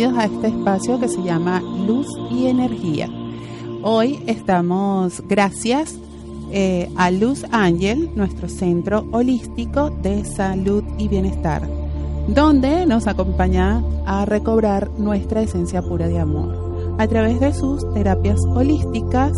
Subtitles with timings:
[0.00, 3.06] Bienvenidos a este espacio que se llama Luz y Energía.
[3.82, 5.94] Hoy estamos gracias
[6.52, 11.68] eh, a Luz Ángel, nuestro centro holístico de salud y bienestar,
[12.28, 18.40] donde nos acompaña a recobrar nuestra esencia pura de amor a través de sus terapias
[18.46, 19.34] holísticas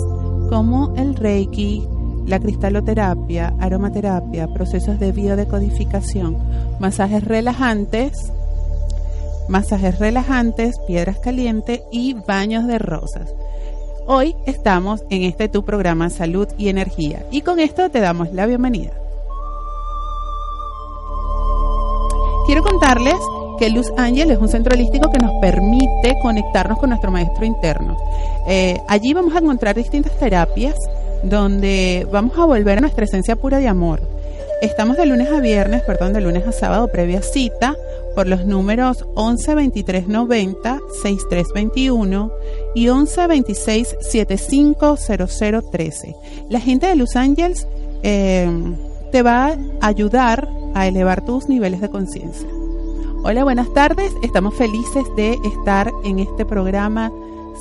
[0.48, 1.82] como el Reiki,
[2.24, 6.38] la cristaloterapia, aromaterapia, procesos de biodecodificación,
[6.78, 8.12] masajes relajantes,
[9.52, 13.34] masajes relajantes, piedras calientes y baños de rosas.
[14.06, 18.46] Hoy estamos en este tu programa Salud y Energía y con esto te damos la
[18.46, 18.92] bienvenida.
[22.46, 23.16] Quiero contarles
[23.58, 27.98] que Luz Ángel es un centro holístico que nos permite conectarnos con nuestro maestro interno.
[28.48, 30.76] Eh, allí vamos a encontrar distintas terapias
[31.24, 34.11] donde vamos a volver a nuestra esencia pura de amor.
[34.62, 37.76] Estamos de lunes a viernes, perdón, de lunes a sábado, previa cita,
[38.14, 42.32] por los números 11 23 90 63 21
[42.76, 46.16] y 11 26 75 00 13.
[46.48, 47.66] La gente de Los Ángeles
[48.04, 48.48] eh,
[49.10, 52.48] te va a ayudar a elevar tus niveles de conciencia.
[53.24, 54.12] Hola, buenas tardes.
[54.22, 57.10] Estamos felices de estar en este programa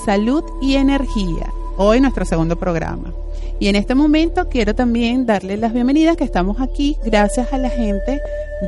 [0.05, 1.51] Salud y Energía.
[1.77, 3.13] Hoy nuestro segundo programa.
[3.59, 7.69] Y en este momento quiero también darle las bienvenidas que estamos aquí gracias a la
[7.69, 8.19] gente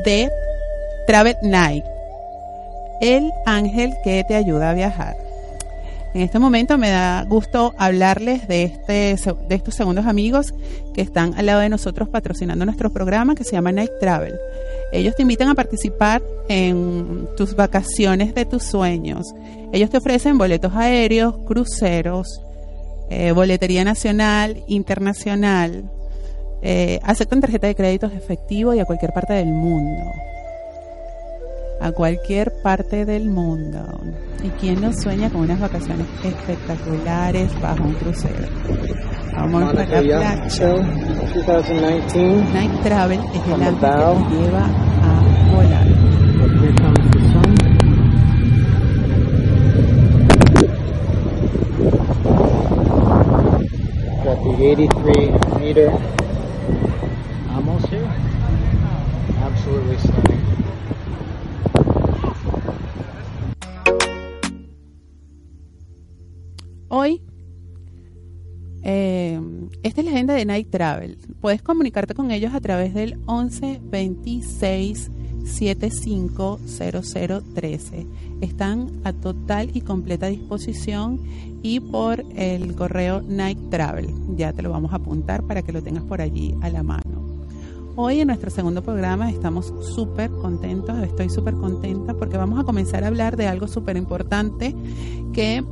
[0.04, 0.30] de
[1.06, 1.84] Travel Night,
[3.00, 5.16] el ángel que te ayuda a viajar.
[6.14, 9.16] En este momento me da gusto hablarles de, este,
[9.48, 10.54] de estos segundos amigos
[10.94, 14.38] que están al lado de nosotros patrocinando nuestro programa que se llama Night Travel.
[14.92, 19.34] Ellos te invitan a participar en tus vacaciones de tus sueños.
[19.72, 22.43] Ellos te ofrecen boletos aéreos, cruceros,
[23.10, 25.90] eh, boletería nacional, internacional.
[26.62, 30.02] Eh, aceptan tarjeta de créditos efectivo y a cualquier parte del mundo.
[31.80, 34.00] A cualquier parte del mundo.
[34.42, 38.48] ¿Y quién no sueña con unas vacaciones espectaculares bajo un crucero?
[39.36, 40.36] Vamos a la playa.
[41.44, 42.52] 2019.
[42.52, 43.86] Night Travel es el que te
[44.34, 44.64] lleva
[45.02, 45.84] a volar.
[46.64, 47.54] Here comes the sun.
[54.24, 55.88] Got the 83 meter
[57.54, 58.04] almost here.
[59.40, 60.40] Absolutely stunning.
[66.88, 67.22] Hoy,
[68.82, 69.40] eh,
[69.84, 71.18] esta es la agenda de Night Travel.
[71.40, 75.12] Puedes comunicarte con ellos a través del 11 26
[75.44, 78.06] 75 00 13.
[78.40, 81.20] Están a total y completa disposición
[81.62, 84.12] y por el correo Night Travel.
[84.36, 87.24] Ya te lo vamos a apuntar para que lo tengas por allí a la mano.
[87.96, 93.04] Hoy en nuestro segundo programa estamos súper contentos, estoy súper contenta porque vamos a comenzar
[93.04, 94.74] a hablar de algo súper importante
[95.32, 95.64] que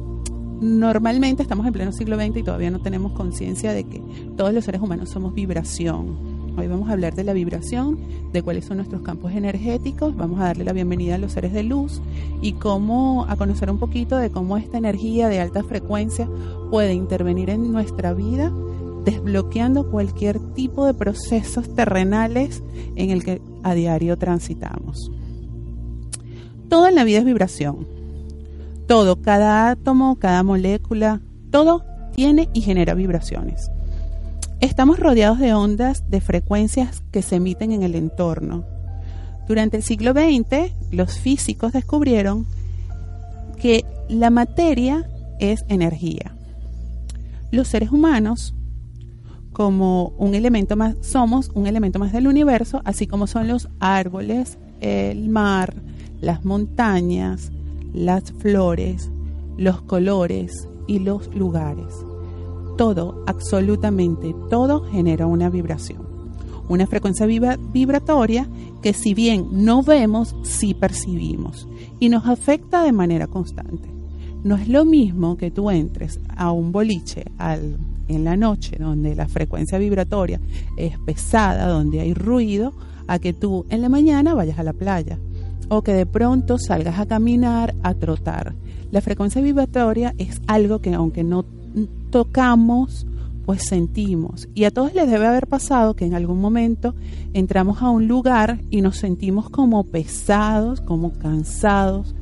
[0.61, 4.01] normalmente estamos en pleno siglo XX y todavía no tenemos conciencia de que
[4.37, 6.32] todos los seres humanos somos vibración.
[6.57, 7.99] Hoy vamos a hablar de la vibración,
[8.33, 11.63] de cuáles son nuestros campos energéticos, vamos a darle la bienvenida a los seres de
[11.63, 12.01] luz
[12.41, 16.29] y cómo a conocer un poquito de cómo esta energía de alta frecuencia
[16.71, 18.53] puede intervenir en nuestra vida,
[19.05, 22.63] desbloqueando cualquier tipo de procesos terrenales
[22.97, 25.11] en el que a diario transitamos.
[26.69, 28.03] Todo en la vida es vibración
[28.93, 31.83] todo, cada átomo, cada molécula, todo
[32.15, 33.71] tiene y genera vibraciones.
[34.63, 38.65] Estamos rodeados de ondas de frecuencias que se emiten en el entorno.
[39.49, 42.47] Durante el siglo XX, los físicos descubrieron
[43.61, 45.11] que la materia
[45.41, 46.37] es energía.
[47.51, 48.55] Los seres humanos,
[49.53, 54.59] como un elemento más, somos un elemento más del universo, así como son los árboles,
[54.81, 55.75] el mar,
[56.21, 57.51] las montañas,
[57.93, 59.11] las flores,
[59.57, 61.93] los colores y los lugares.
[62.83, 66.03] Todo, absolutamente todo genera una vibración.
[66.69, 68.49] Una frecuencia vibra vibratoria
[68.83, 71.69] que si bien no vemos, sí percibimos
[72.01, 73.89] y nos afecta de manera constante.
[74.43, 77.27] No es lo mismo que tú entres a un boliche
[78.09, 80.41] en la noche donde la frecuencia vibratoria
[80.77, 82.73] es pesada, donde hay ruido,
[83.07, 85.21] a que tú en la mañana vayas a la playa
[85.69, 88.57] o que de pronto salgas a caminar, a trotar.
[88.91, 91.45] La frecuencia vibratoria es algo que aunque no
[92.13, 93.07] tocamos,
[93.45, 94.49] pues sentimos.
[94.55, 96.95] Y a todos les debe haber pasado que en algún momento
[97.33, 102.15] entramos a un lugar y nos sentimos como pesados, como cansados,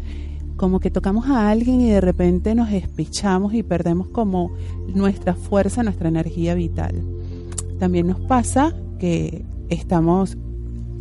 [0.57, 4.53] como que tocamos a alguien y de repente nos espichamos y perdemos como
[4.95, 6.95] nuestra fuerza, nuestra energía vital.
[7.79, 10.39] También nos pasa que estamos,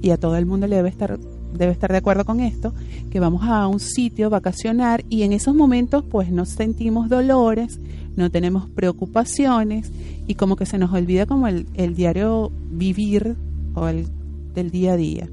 [0.01, 1.19] y a todo el mundo le debe estar
[1.53, 2.73] debe estar de acuerdo con esto,
[3.09, 7.79] que vamos a un sitio vacacionar y en esos momentos pues no sentimos dolores,
[8.15, 9.91] no tenemos preocupaciones
[10.27, 13.35] y como que se nos olvida como el, el diario vivir
[13.75, 14.07] o el
[14.53, 15.27] del día a día.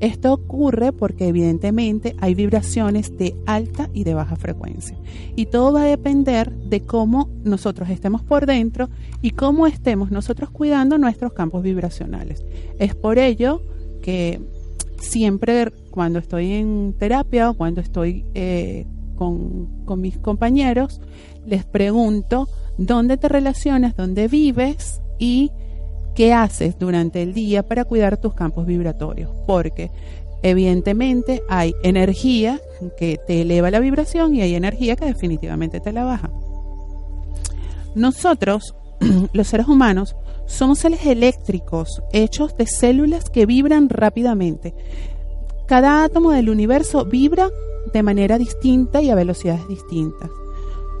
[0.00, 4.96] Esto ocurre porque evidentemente hay vibraciones de alta y de baja frecuencia.
[5.36, 8.88] Y todo va a depender de cómo nosotros estemos por dentro
[9.20, 12.42] y cómo estemos nosotros cuidando nuestros campos vibracionales.
[12.78, 13.62] Es por ello
[14.00, 14.40] que
[15.00, 18.86] siempre cuando estoy en terapia o cuando estoy eh,
[19.16, 21.00] con, con mis compañeros,
[21.46, 22.48] les pregunto
[22.78, 25.50] dónde te relacionas, dónde vives y
[26.14, 29.30] qué haces durante el día para cuidar tus campos vibratorios.
[29.46, 29.90] Porque
[30.42, 32.60] evidentemente hay energía
[32.98, 36.30] que te eleva la vibración y hay energía que definitivamente te la baja.
[37.94, 38.74] Nosotros,
[39.32, 40.16] los seres humanos,
[40.50, 44.74] somos seres eléctricos hechos de células que vibran rápidamente.
[45.66, 47.48] Cada átomo del universo vibra
[47.92, 50.28] de manera distinta y a velocidades distintas.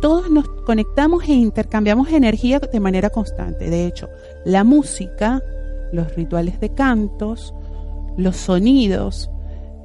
[0.00, 3.68] Todos nos conectamos e intercambiamos energía de manera constante.
[3.68, 4.08] De hecho,
[4.44, 5.42] la música,
[5.92, 7.52] los rituales de cantos,
[8.16, 9.30] los sonidos,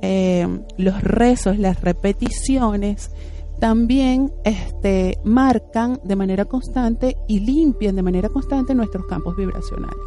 [0.03, 0.47] eh,
[0.77, 3.09] los rezos, las repeticiones,
[3.59, 10.05] también este, marcan de manera constante y limpian de manera constante nuestros campos vibracionales.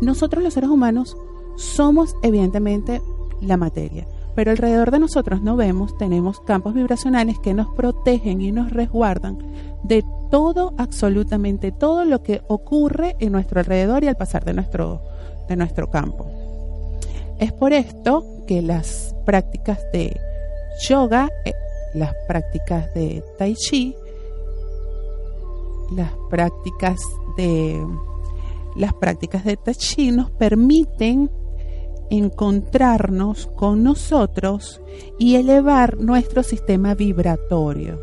[0.00, 1.16] Nosotros los seres humanos
[1.56, 3.02] somos evidentemente
[3.40, 8.52] la materia, pero alrededor de nosotros no vemos, tenemos campos vibracionales que nos protegen y
[8.52, 9.38] nos resguardan
[9.82, 15.02] de todo, absolutamente todo lo que ocurre en nuestro alrededor y al pasar de nuestro,
[15.48, 16.26] de nuestro campo.
[17.38, 20.18] Es por esto que las prácticas de
[20.88, 21.52] yoga eh,
[21.94, 23.94] las prácticas de tai chi,
[25.94, 27.00] las prácticas
[27.36, 27.80] de
[28.76, 31.30] las prácticas de tai chi nos permiten
[32.10, 34.80] encontrarnos con nosotros
[35.18, 38.00] y elevar nuestro sistema vibratorio.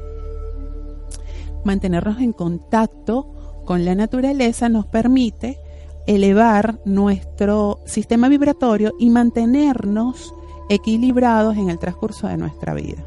[1.63, 5.57] Mantenernos en contacto con la naturaleza nos permite
[6.05, 10.33] elevar nuestro sistema vibratorio y mantenernos
[10.69, 13.03] equilibrados en el transcurso de nuestra vida.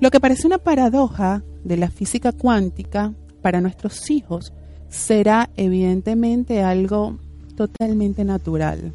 [0.00, 3.12] Lo que parece una paradoja de la física cuántica
[3.42, 4.54] para nuestros hijos
[4.88, 7.18] será evidentemente algo
[7.54, 8.92] totalmente natural.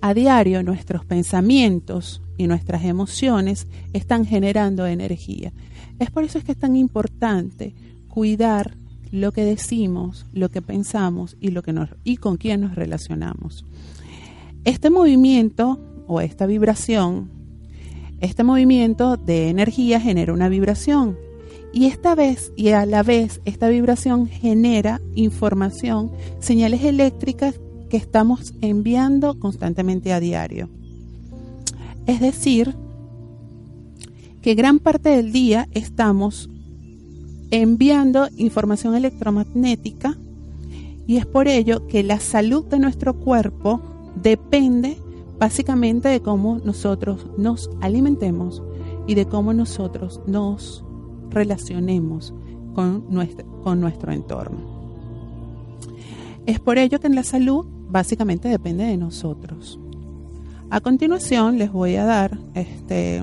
[0.00, 5.52] A diario nuestros pensamientos y nuestras emociones están generando energía.
[5.98, 7.74] Es por eso es que es tan importante
[8.08, 8.76] cuidar
[9.10, 13.64] lo que decimos, lo que pensamos y, lo que nos, y con quién nos relacionamos.
[14.64, 17.41] Este movimiento o esta vibración
[18.22, 21.18] este movimiento de energía genera una vibración
[21.72, 28.54] y esta vez y a la vez esta vibración genera información, señales eléctricas que estamos
[28.60, 30.68] enviando constantemente a diario.
[32.06, 32.74] Es decir,
[34.40, 36.48] que gran parte del día estamos
[37.50, 40.16] enviando información electromagnética
[41.06, 43.80] y es por ello que la salud de nuestro cuerpo
[44.14, 44.96] depende
[45.42, 48.62] básicamente de cómo nosotros nos alimentemos
[49.08, 50.84] y de cómo nosotros nos
[51.30, 52.32] relacionemos
[52.76, 54.60] con nuestro, entorno.
[56.46, 59.80] Es por ello que en la salud básicamente depende de nosotros.
[60.70, 63.20] A continuación les voy a dar este,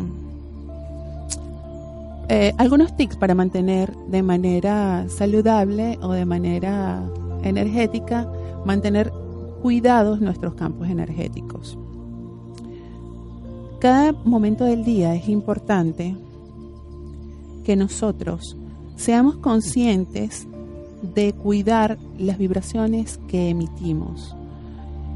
[2.28, 7.02] eh, algunos tips para mantener de manera saludable o de manera
[7.44, 8.30] energética,
[8.66, 9.10] mantener
[9.62, 11.78] cuidados nuestros campos energéticos.
[13.80, 16.14] Cada momento del día es importante
[17.64, 18.58] que nosotros
[18.98, 20.50] seamos conscientes
[21.02, 24.36] de cuidar las vibraciones que emitimos.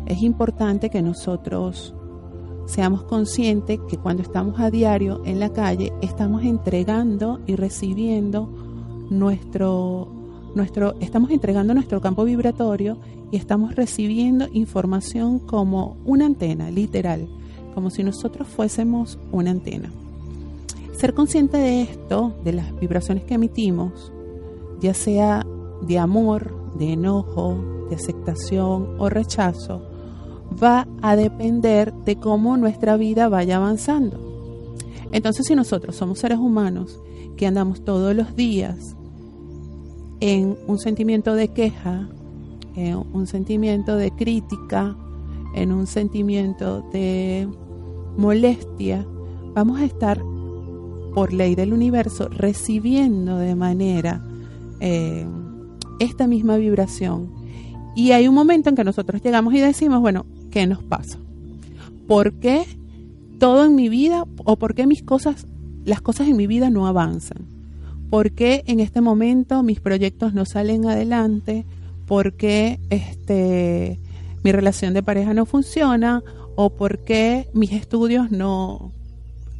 [0.06, 1.94] Es importante que nosotros
[2.66, 8.48] seamos conscientes que cuando estamos a diario en la calle estamos entregando y recibiendo
[9.10, 10.08] nuestro
[10.56, 12.98] nuestro estamos entregando nuestro campo vibratorio
[13.30, 17.28] y estamos recibiendo información como una antena literal
[17.74, 19.92] como si nosotros fuésemos una antena.
[20.98, 24.12] Ser consciente de esto, de las vibraciones que emitimos,
[24.80, 25.46] ya sea
[25.82, 27.58] de amor, de enojo,
[27.90, 29.82] de aceptación o rechazo,
[30.62, 34.20] va a depender de cómo nuestra vida vaya avanzando.
[35.12, 37.00] Entonces, si nosotros somos seres humanos
[37.38, 38.96] que andamos todos los días
[40.20, 42.08] en un sentimiento de queja,
[42.76, 44.96] en un sentimiento de crítica,
[45.54, 47.48] en un sentimiento de
[48.18, 49.06] molestia,
[49.54, 50.22] vamos a estar
[51.14, 54.22] por ley del universo recibiendo de manera
[54.80, 55.26] eh,
[56.00, 57.32] esta misma vibración.
[57.96, 61.20] Y hay un momento en que nosotros llegamos y decimos, bueno, ¿qué nos pasa?
[62.08, 62.66] ¿Por qué
[63.40, 65.46] todo en mi vida o por qué mis cosas,
[65.86, 67.46] las cosas en mi vida no avanzan?
[68.10, 71.66] ¿Por qué en este momento mis proyectos no salen adelante?
[72.08, 74.00] ¿Por qué este,
[74.44, 76.24] mi relación de pareja no funciona?
[76.56, 78.92] ¿O por qué mis estudios no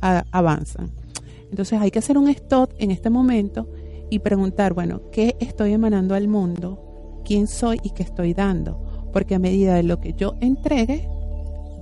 [0.02, 0.92] avanzan?
[1.50, 3.68] Entonces hay que hacer un stop en este momento
[4.10, 7.22] y preguntar, bueno, ¿qué estoy emanando al mundo?
[7.26, 9.10] ¿Quién soy y qué estoy dando?
[9.12, 11.08] Porque a medida de lo que yo entregue,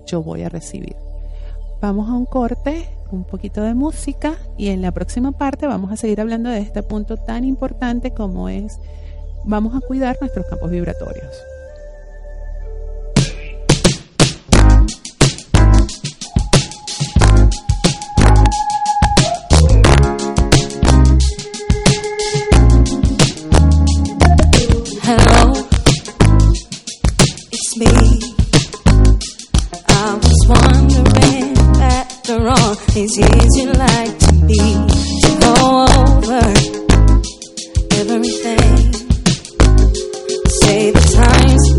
[0.06, 0.96] yo voy a recibir.
[1.82, 5.98] Vamos a un corte, un poquito de música y en la próxima parte vamos a
[5.98, 8.80] seguir hablando de este punto tan importante como es,
[9.46, 11.51] vamos a cuidar nuestros campos vibratorios.
[25.04, 25.54] hello,
[27.52, 27.88] it's me.
[29.90, 32.76] I was wondering after all,
[33.78, 34.34] like to
[35.24, 35.54] to go
[36.06, 36.44] over
[38.00, 38.94] everything.
[40.62, 41.71] Say the times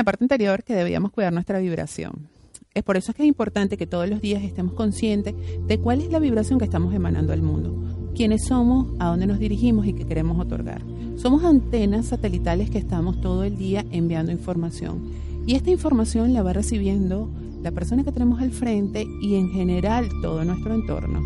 [0.00, 2.30] la parte anterior que debíamos cuidar nuestra vibración.
[2.72, 5.34] Es por eso es que es importante que todos los días estemos conscientes
[5.66, 9.38] de cuál es la vibración que estamos emanando al mundo, quiénes somos, a dónde nos
[9.38, 10.80] dirigimos y qué queremos otorgar.
[11.16, 15.10] Somos antenas satelitales que estamos todo el día enviando información
[15.46, 17.28] y esta información la va recibiendo
[17.62, 21.20] la persona que tenemos al frente y en general todo nuestro entorno.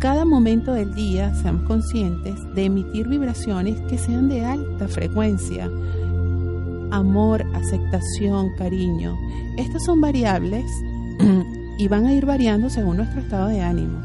[0.00, 5.70] Cada momento del día seamos conscientes de emitir vibraciones que sean de alta frecuencia
[6.90, 9.16] amor, aceptación, cariño.
[9.56, 10.64] Estas son variables
[11.78, 13.98] y van a ir variando según nuestro estado de ánimo.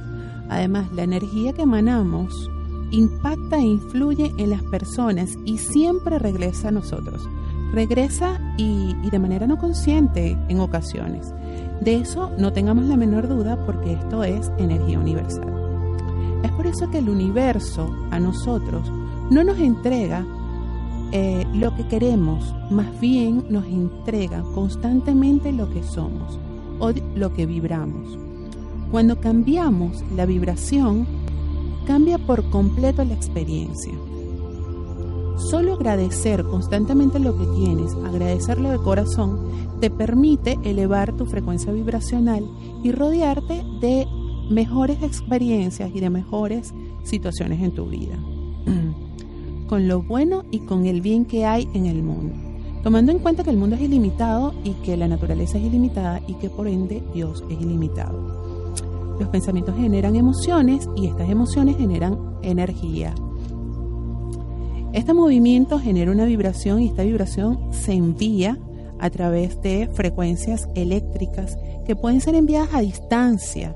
[0.50, 2.50] Además, la energía que emanamos
[2.92, 7.28] impacta e influye en las personas y siempre regresa a nosotros.
[7.72, 11.34] Regresa y, y de manera no consciente en ocasiones.
[11.82, 15.52] De eso no tengamos la menor duda porque esto es energía universal.
[16.44, 18.92] Es por eso que el universo a nosotros
[19.32, 20.26] no nos entrega
[21.16, 26.40] eh, lo que queremos, más bien nos entrega constantemente lo que somos
[26.80, 28.18] o lo que vibramos.
[28.90, 31.06] Cuando cambiamos la vibración,
[31.86, 33.94] cambia por completo la experiencia.
[35.38, 39.40] Solo agradecer constantemente lo que tienes, agradecerlo de corazón,
[39.82, 42.44] te permite elevar tu frecuencia vibracional
[42.84, 44.08] y rodearte de
[44.50, 48.18] mejores experiencias y de mejores situaciones en tu vida.
[49.64, 52.36] con lo bueno y con el bien que hay en el mundo.
[52.84, 56.34] Tomando en cuenta que el mundo es ilimitado y que la naturaleza es ilimitada y
[56.36, 59.16] que por ende Dios es ilimitado.
[59.20, 63.14] Los pensamientos generan emociones y estas emociones generan energía.
[64.92, 68.58] Este movimiento genera una vibración y esta vibración se envía
[69.00, 73.76] a través de frecuencias eléctricas que pueden ser enviadas a distancia.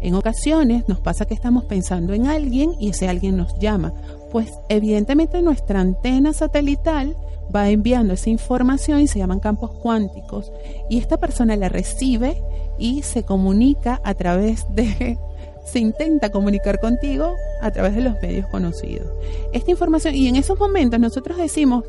[0.00, 3.92] En ocasiones nos pasa que estamos pensando en alguien y ese alguien nos llama,
[4.32, 7.16] pues evidentemente nuestra antena satelital
[7.54, 10.52] va enviando esa información y se llaman campos cuánticos
[10.88, 12.42] y esta persona la recibe
[12.78, 15.18] y se comunica a través de
[15.64, 19.08] se intenta comunicar contigo a través de los medios conocidos.
[19.52, 21.84] Esta información y en esos momentos nosotros decimos,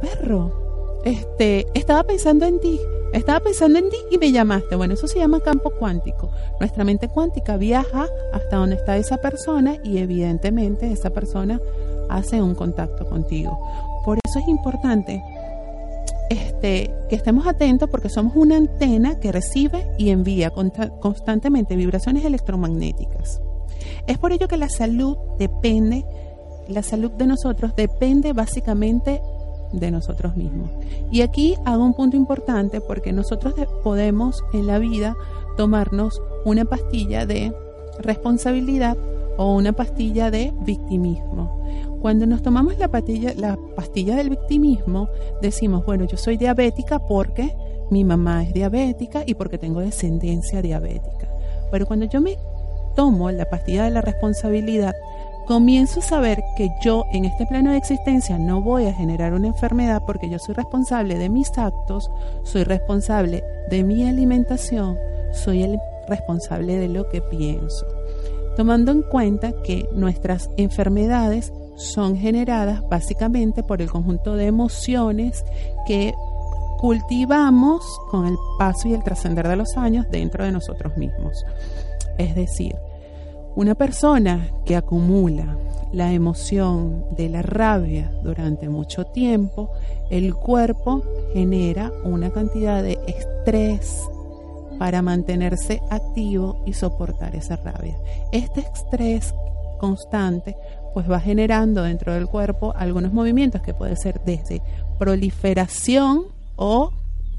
[0.00, 2.78] "Perro, este, estaba pensando en ti,
[3.18, 6.30] estaba pensando en ti y me llamaste." Bueno, eso se llama campo cuántico.
[6.60, 11.60] Nuestra mente cuántica viaja hasta donde está esa persona y evidentemente esa persona
[12.08, 13.58] hace un contacto contigo.
[14.04, 15.22] Por eso es importante
[16.30, 23.40] este, que estemos atentos porque somos una antena que recibe y envía constantemente vibraciones electromagnéticas.
[24.06, 26.04] Es por ello que la salud depende,
[26.68, 29.20] la salud de nosotros depende básicamente
[29.78, 30.70] de nosotros mismos.
[31.10, 35.16] Y aquí hago un punto importante porque nosotros podemos en la vida
[35.56, 37.52] tomarnos una pastilla de
[37.98, 38.96] responsabilidad
[39.36, 41.60] o una pastilla de victimismo.
[42.00, 43.58] Cuando nos tomamos la pastilla, la
[44.16, 45.08] del victimismo,
[45.40, 47.56] decimos, bueno, yo soy diabética porque
[47.90, 51.28] mi mamá es diabética y porque tengo descendencia diabética.
[51.70, 52.36] Pero cuando yo me
[52.94, 54.94] tomo la pastilla de la responsabilidad,
[55.46, 59.48] comienzo a saber que yo en este plano de existencia no voy a generar una
[59.48, 62.10] enfermedad porque yo soy responsable de mis actos,
[62.44, 64.98] soy responsable de mi alimentación,
[65.32, 65.78] soy el
[66.08, 67.86] responsable de lo que pienso.
[68.56, 75.44] Tomando en cuenta que nuestras enfermedades son generadas básicamente por el conjunto de emociones
[75.86, 76.14] que
[76.78, 81.44] cultivamos con el paso y el trascender de los años dentro de nosotros mismos.
[82.18, 82.76] Es decir,
[83.56, 85.56] una persona que acumula
[85.92, 89.70] la emoción de la rabia durante mucho tiempo,
[90.10, 94.02] el cuerpo genera una cantidad de estrés
[94.78, 97.96] para mantenerse activo y soportar esa rabia.
[98.32, 99.32] Este estrés
[99.78, 100.56] constante
[100.92, 104.62] pues va generando dentro del cuerpo algunos movimientos que puede ser desde
[104.98, 106.24] proliferación
[106.56, 106.90] o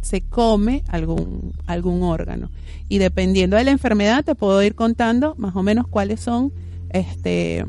[0.05, 2.49] se come algún, algún órgano.
[2.87, 6.53] Y dependiendo de la enfermedad te puedo ir contando más o menos cuáles son
[6.91, 7.65] este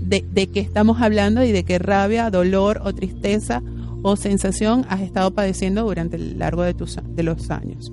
[0.00, 3.62] de, de qué estamos hablando y de qué rabia, dolor o tristeza
[4.02, 7.92] o sensación has estado padeciendo durante el largo de, tus, de los años.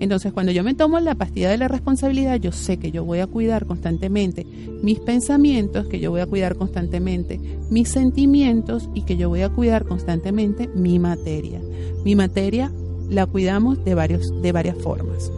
[0.00, 3.20] Entonces, cuando yo me tomo la pastilla de la responsabilidad, yo sé que yo voy
[3.20, 4.44] a cuidar constantemente
[4.82, 7.38] mis pensamientos, que yo voy a cuidar constantemente
[7.70, 11.60] mis sentimientos y que yo voy a cuidar constantemente mi materia.
[12.04, 12.72] Mi materia
[13.08, 15.30] la cuidamos de, varios, de varias formas.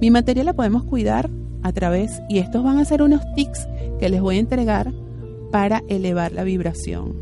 [0.00, 1.30] Mi materia la podemos cuidar
[1.62, 3.68] a través, y estos van a ser unos tics
[4.00, 4.92] que les voy a entregar
[5.52, 7.12] para elevar la vibración.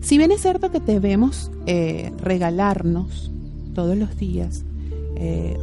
[0.00, 3.30] Si bien es cierto que debemos eh, regalarnos
[3.74, 4.64] todos los días
[5.16, 5.58] eh,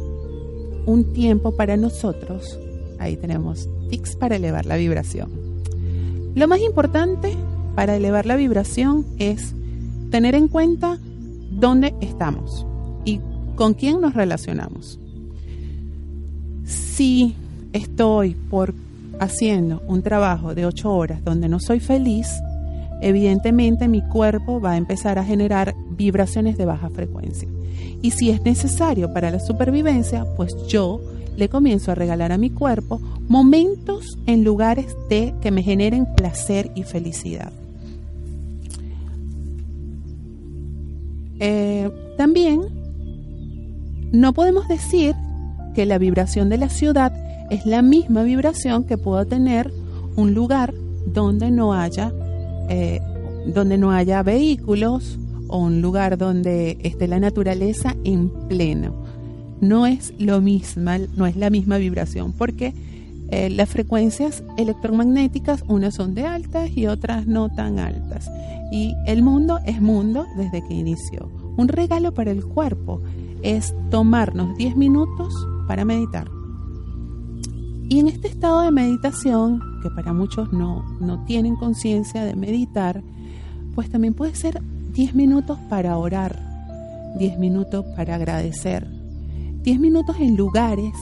[0.86, 2.58] un tiempo para nosotros,
[3.00, 5.30] ahí tenemos tics para elevar la vibración.
[6.36, 7.34] Lo más importante
[7.74, 9.54] para elevar la vibración es
[10.10, 10.98] tener en cuenta
[11.56, 12.66] dónde estamos
[13.04, 13.20] y
[13.54, 14.98] con quién nos relacionamos.
[16.64, 17.34] Si
[17.72, 18.74] estoy por
[19.18, 22.28] haciendo un trabajo de ocho horas donde no soy feliz,
[23.00, 27.48] evidentemente mi cuerpo va a empezar a generar vibraciones de baja frecuencia.
[28.02, 31.00] Y si es necesario para la supervivencia, pues yo
[31.36, 36.70] le comienzo a regalar a mi cuerpo momentos en lugares de que me generen placer
[36.74, 37.52] y felicidad.
[41.40, 42.62] Eh, también
[44.12, 45.14] no podemos decir
[45.74, 47.12] que la vibración de la ciudad
[47.50, 49.72] es la misma vibración que pueda tener
[50.16, 50.72] un lugar
[51.06, 52.12] donde no haya
[52.68, 53.00] eh,
[53.46, 55.18] donde no haya vehículos
[55.48, 58.92] o un lugar donde esté la naturaleza en pleno.
[59.60, 62.74] No es lo mismo, no es la misma vibración, porque
[63.30, 68.30] eh, las frecuencias electromagnéticas, unas son de altas y otras no tan altas.
[68.70, 71.30] Y el mundo es mundo desde que inició.
[71.56, 73.02] Un regalo para el cuerpo
[73.42, 75.34] es tomarnos 10 minutos
[75.66, 76.28] para meditar.
[77.88, 83.02] Y en este estado de meditación, que para muchos no, no tienen conciencia de meditar,
[83.74, 84.60] pues también puede ser
[84.92, 86.38] 10 minutos para orar,
[87.18, 88.88] 10 minutos para agradecer,
[89.62, 90.92] 10 minutos en lugares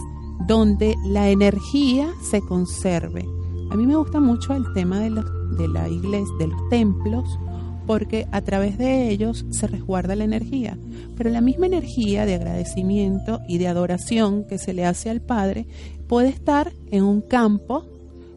[0.47, 3.27] donde la energía se conserve.
[3.71, 5.25] A mí me gusta mucho el tema de, los,
[5.57, 7.39] de la iglesia, de los templos,
[7.87, 10.79] porque a través de ellos se resguarda la energía.
[11.17, 15.67] Pero la misma energía de agradecimiento y de adoración que se le hace al Padre
[16.07, 17.85] puede estar en un campo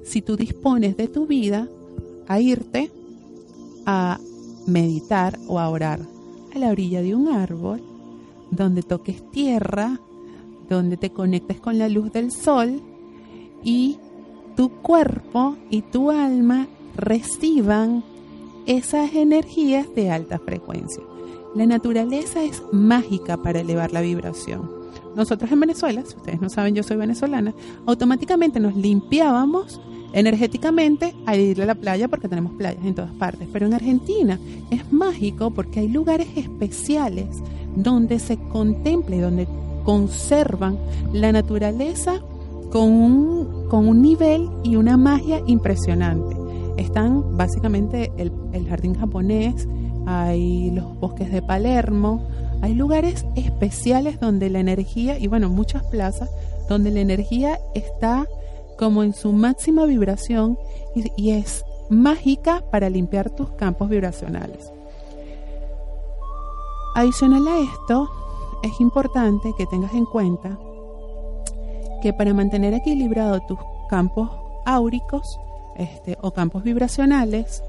[0.04, 1.68] si tú dispones de tu vida
[2.28, 2.92] a irte
[3.86, 4.20] a
[4.66, 6.00] meditar o a orar
[6.54, 7.82] a la orilla de un árbol,
[8.52, 10.00] donde toques tierra,
[10.70, 12.82] donde te conectes con la luz del sol
[13.64, 13.98] y
[14.56, 18.04] tu cuerpo y tu alma reciban
[18.66, 21.04] esas energías de alta frecuencia.
[21.56, 24.70] La naturaleza es mágica para elevar la vibración.
[25.16, 27.54] Nosotros en Venezuela, si ustedes no saben, yo soy venezolana,
[27.86, 29.82] automáticamente nos limpiábamos
[30.14, 33.48] energéticamente a ir a la playa porque tenemos playas en todas partes.
[33.52, 37.28] Pero en Argentina es mágico porque hay lugares especiales
[37.76, 39.48] donde se contempla y donde
[39.88, 40.78] conservan
[41.14, 42.20] la naturaleza
[42.74, 46.36] con un, con un nivel y una magia impresionante.
[46.76, 49.66] Están básicamente el, el jardín japonés,
[50.06, 52.28] hay los bosques de Palermo,
[52.62, 56.30] hay lugares especiales donde la energía, y bueno, muchas plazas,
[56.68, 58.28] donde la energía está
[58.78, 60.60] como en su máxima vibración
[60.98, 64.70] y, y es mágica para limpiar tus campos vibracionales.
[66.94, 68.10] Adicional a esto,
[68.64, 70.58] es importante que tengas en cuenta
[72.02, 74.30] que para mantener equilibrado tus campos
[74.66, 75.40] áuricos
[75.78, 77.64] este, o campos vibracionales,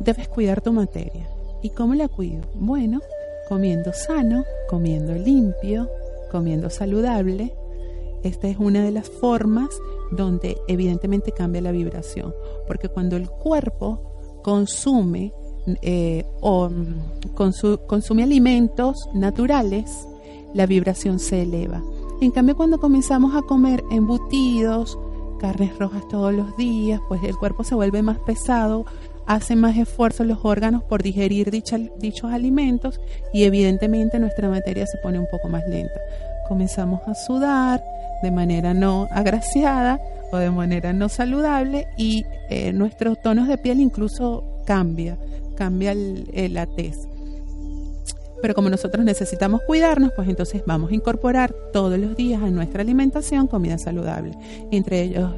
[0.00, 1.26] debes cuidar tu materia.
[1.62, 2.42] ¿Y cómo la cuido?
[2.54, 3.00] Bueno,
[3.48, 5.88] comiendo sano, comiendo limpio,
[6.30, 7.54] comiendo saludable.
[8.22, 9.68] Esta es una de las formas
[10.10, 12.34] donde evidentemente cambia la vibración,
[12.66, 15.32] porque cuando el cuerpo consume
[15.82, 17.34] eh, o mm,
[17.86, 20.06] consume alimentos naturales,
[20.54, 21.82] la vibración se eleva.
[22.20, 24.98] En cambio, cuando comenzamos a comer embutidos,
[25.38, 28.86] carnes rojas todos los días, pues el cuerpo se vuelve más pesado,
[29.26, 33.00] hace más esfuerzo los órganos por digerir dichos alimentos
[33.32, 36.00] y evidentemente nuestra materia se pone un poco más lenta.
[36.48, 37.82] Comenzamos a sudar
[38.22, 40.00] de manera no agraciada
[40.32, 45.16] o de manera no saludable y eh, nuestros tonos de piel incluso cambia,
[45.56, 46.96] cambia el, la tez.
[48.42, 52.82] Pero como nosotros necesitamos cuidarnos, pues entonces vamos a incorporar todos los días a nuestra
[52.82, 54.32] alimentación comida saludable,
[54.70, 55.30] entre ellos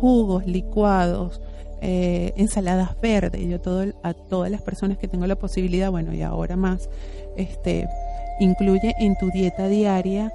[0.00, 1.40] jugos, licuados,
[1.80, 3.44] eh, ensaladas verdes.
[3.48, 6.88] Yo todo, a todas las personas que tengo la posibilidad, bueno, y ahora más,
[7.36, 7.88] este,
[8.38, 10.32] incluye en tu dieta diaria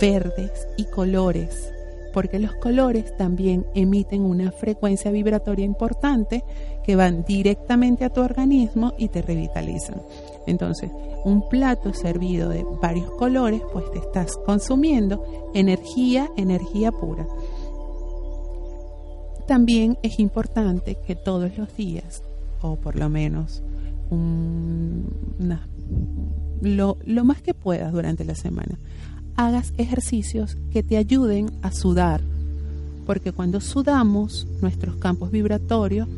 [0.00, 1.72] verdes y colores,
[2.12, 6.44] porque los colores también emiten una frecuencia vibratoria importante
[6.84, 10.00] que van directamente a tu organismo y te revitalizan.
[10.46, 10.90] Entonces,
[11.24, 17.26] un plato servido de varios colores, pues te estás consumiendo energía, energía pura.
[19.46, 22.22] También es importante que todos los días,
[22.62, 23.62] o por lo menos
[26.60, 28.78] lo, lo más que puedas durante la semana,
[29.36, 32.20] hagas ejercicios que te ayuden a sudar,
[33.04, 36.08] porque cuando sudamos, nuestros campos vibratorios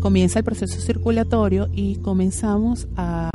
[0.00, 3.30] comienza el proceso circulatorio y comenzamos a,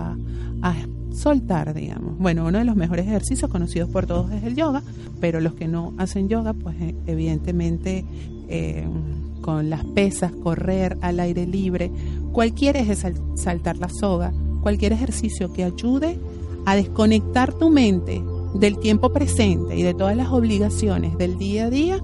[1.14, 2.18] soltar, digamos.
[2.18, 4.84] Bueno, uno de los mejores ejercicios conocidos por todos es el yoga,
[5.22, 8.04] pero los que no hacen yoga, pues eh, evidentemente
[8.50, 8.86] eh,
[9.40, 11.90] con las pesas, correr al aire libre,
[12.34, 16.20] cualquier es saltar la soga, cualquier ejercicio que ayude
[16.66, 18.22] a desconectar tu mente
[18.56, 22.00] del tiempo presente y de todas las obligaciones del día a día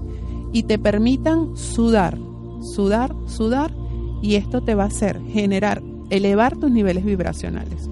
[0.52, 2.18] y te permitan sudar,
[2.62, 3.74] sudar, sudar
[4.22, 7.88] y esto te va a hacer generar, elevar tus niveles vibracionales.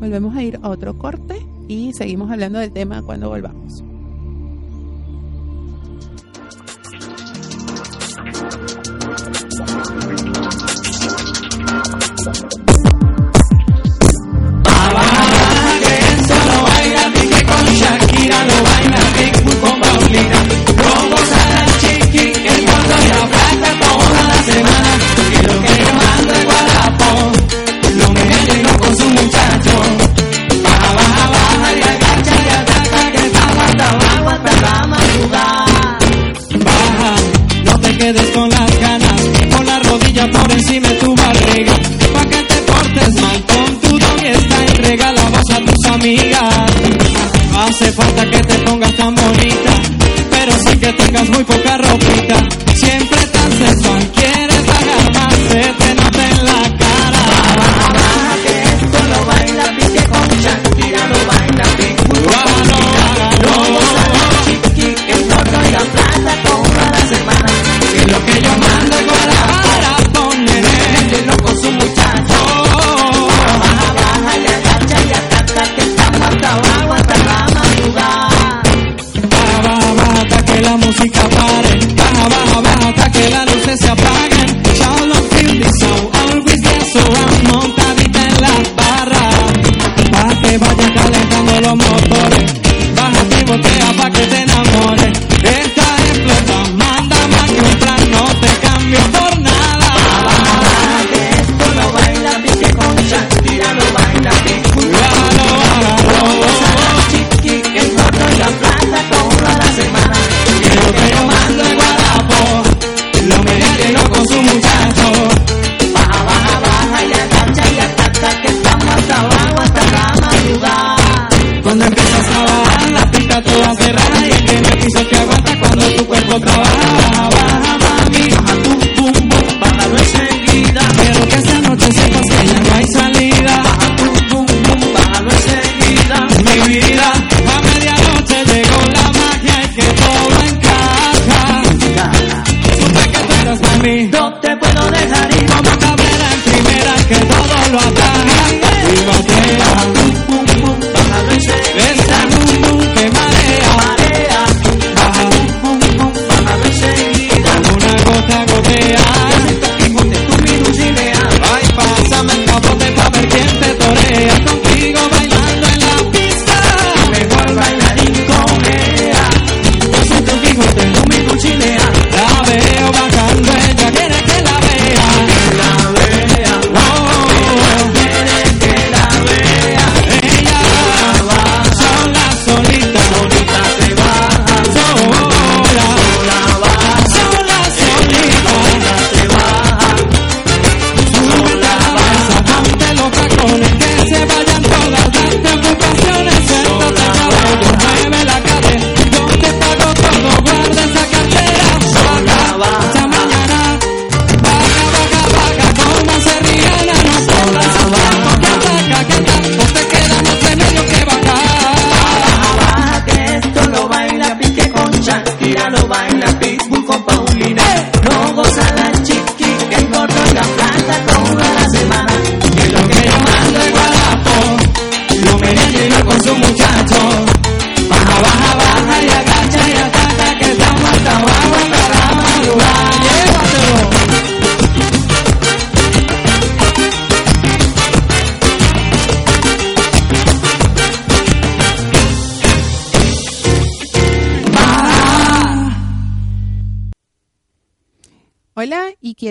[0.00, 1.36] Volvemos a ir a otro corte
[1.68, 3.84] y seguimos hablando del tema cuando volvamos.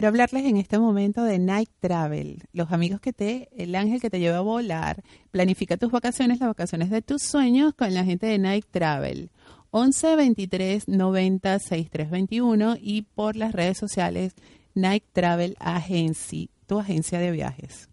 [0.06, 4.12] Quiero hablarles en este momento de Night Travel, los amigos que te, el ángel que
[4.12, 5.02] te lleva a volar.
[5.32, 9.32] Planifica tus vacaciones, las vacaciones de tus sueños con la gente de Night Travel.
[9.72, 14.34] 11 23 90 63 21 y por las redes sociales
[14.76, 17.89] Night Travel Agency, tu agencia de viajes.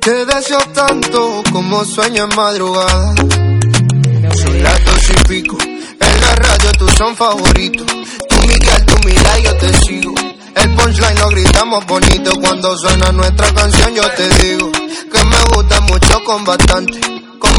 [0.00, 3.14] Te deseo tanto como sueño en madrugada.
[3.14, 5.56] Son las dos y pico.
[5.62, 8.02] En la radio tus son favoritos
[9.04, 10.14] mirar yo te sigo.
[10.54, 13.94] El punchline lo gritamos bonito cuando suena nuestra canción.
[13.94, 17.00] Yo te digo que me gusta mucho con bastante.
[17.38, 17.50] Con...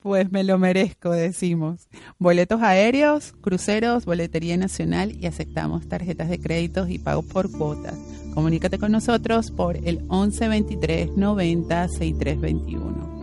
[0.00, 1.88] Pues me lo merezco, decimos.
[2.18, 7.94] Boletos aéreos, cruceros, boletería nacional y aceptamos tarjetas de créditos y pagos por cuotas.
[8.34, 13.14] Comunícate con nosotros por el 1123 90 6321.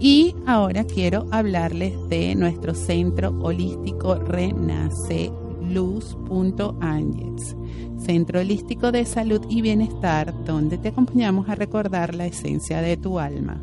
[0.00, 5.30] Y ahora quiero hablarles de nuestro centro holístico Renace
[5.70, 7.56] luz.angels,
[7.98, 13.18] Centro Holístico de Salud y Bienestar, donde te acompañamos a recordar la esencia de tu
[13.18, 13.60] alma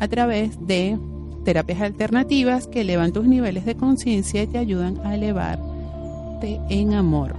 [0.00, 0.98] a través de
[1.44, 7.34] terapias alternativas que elevan tus niveles de conciencia y te ayudan a elevarte en amor.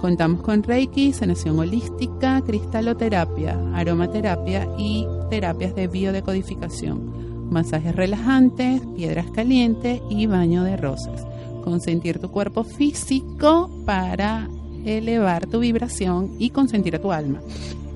[0.00, 10.00] Contamos con Reiki, sanación holística, cristaloterapia, aromaterapia y terapias de biodecodificación masajes relajantes, piedras calientes
[10.08, 11.26] y baño de rosas
[11.60, 14.48] consentir tu cuerpo físico para
[14.84, 17.40] elevar tu vibración y consentir a tu alma.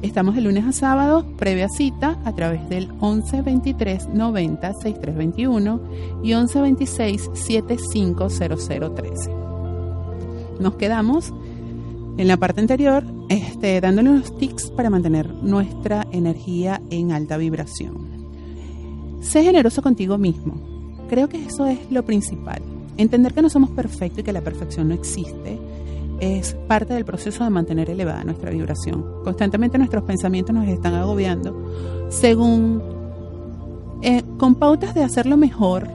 [0.03, 5.81] Estamos de lunes a sábado, previa cita a través del 11 23 90 6321
[6.23, 9.31] y 11 26 75 0013.
[10.61, 11.33] Nos quedamos
[12.19, 18.15] en la parte anterior este, dándole unos tics para mantener nuestra energía en alta vibración.
[19.23, 20.61] Sé generoso contigo mismo.
[21.09, 22.74] Creo que eso es lo principal.
[22.97, 25.59] Entender que no somos perfectos y que la perfección no existe
[26.21, 29.05] es parte del proceso de mantener elevada nuestra vibración.
[29.25, 32.83] Constantemente nuestros pensamientos nos están agobiando según
[34.03, 35.89] eh, con pautas de hacerlo mejor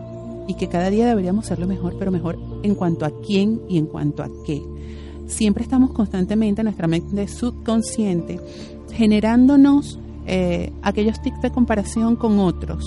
[0.47, 3.85] y que cada día deberíamos hacerlo mejor, pero mejor en cuanto a quién y en
[3.85, 4.61] cuanto a qué.
[5.27, 8.39] Siempre estamos constantemente en nuestra mente subconsciente
[8.91, 12.83] generándonos eh, aquellos tics de comparación con otros.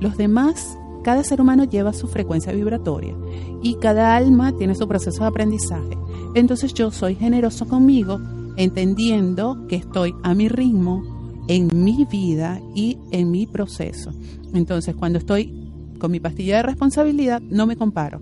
[0.00, 3.14] Los demás cada ser humano lleva su frecuencia vibratoria
[3.62, 5.96] y cada alma tiene su proceso de aprendizaje.
[6.34, 8.20] Entonces yo soy generoso conmigo,
[8.56, 14.12] entendiendo que estoy a mi ritmo, en mi vida y en mi proceso.
[14.54, 15.52] Entonces cuando estoy
[15.98, 18.20] con mi pastilla de responsabilidad, no me comparo,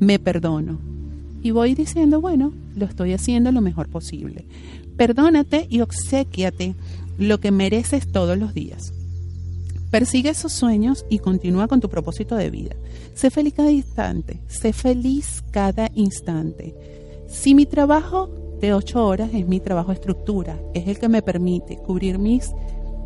[0.00, 0.78] me perdono.
[1.42, 4.46] Y voy diciendo, bueno, lo estoy haciendo lo mejor posible.
[4.96, 6.74] Perdónate y obsequiate
[7.18, 8.92] lo que mereces todos los días.
[9.90, 12.74] Persigue esos sueños y continúa con tu propósito de vida.
[13.14, 16.74] Sé feliz cada instante, sé feliz cada instante.
[17.28, 18.28] Si mi trabajo
[18.60, 22.52] de ocho horas es mi trabajo estructura, es el que me permite cubrir mis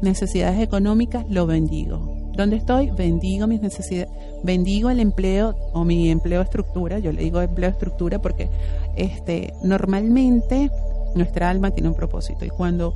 [0.02, 2.16] necesidades económicas, lo bendigo.
[2.34, 2.90] ¿Dónde estoy?
[2.90, 4.08] Bendigo mis necesidades,
[4.42, 8.48] bendigo el empleo o mi empleo estructura, yo le digo empleo estructura porque
[8.96, 10.70] este, normalmente
[11.14, 12.94] nuestra alma tiene un propósito y cuando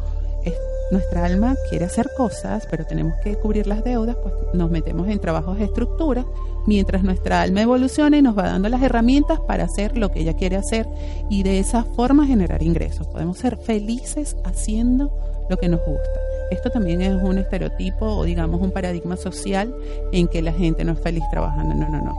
[0.94, 5.18] nuestra alma quiere hacer cosas, pero tenemos que cubrir las deudas, pues nos metemos en
[5.18, 6.24] trabajos de estructura,
[6.66, 10.34] mientras nuestra alma evoluciona y nos va dando las herramientas para hacer lo que ella
[10.34, 10.86] quiere hacer
[11.28, 13.08] y de esa forma generar ingresos.
[13.08, 15.10] Podemos ser felices haciendo
[15.50, 16.20] lo que nos gusta.
[16.52, 19.74] Esto también es un estereotipo o digamos un paradigma social
[20.12, 21.74] en que la gente no es feliz trabajando.
[21.74, 22.14] No, no, no.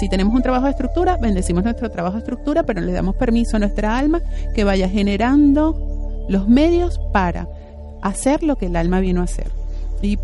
[0.00, 3.56] Si tenemos un trabajo de estructura, bendecimos nuestro trabajo de estructura, pero le damos permiso
[3.56, 4.22] a nuestra alma
[4.54, 7.46] que vaya generando los medios para
[8.04, 9.48] hacer lo que el alma vino a hacer.
[10.02, 10.18] Y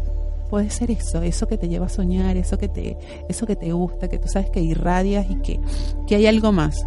[0.51, 2.97] puede ser eso, eso que te lleva a soñar, eso que te,
[3.29, 5.59] eso que te gusta, que tú sabes que irradias y que,
[6.07, 6.87] que hay algo más.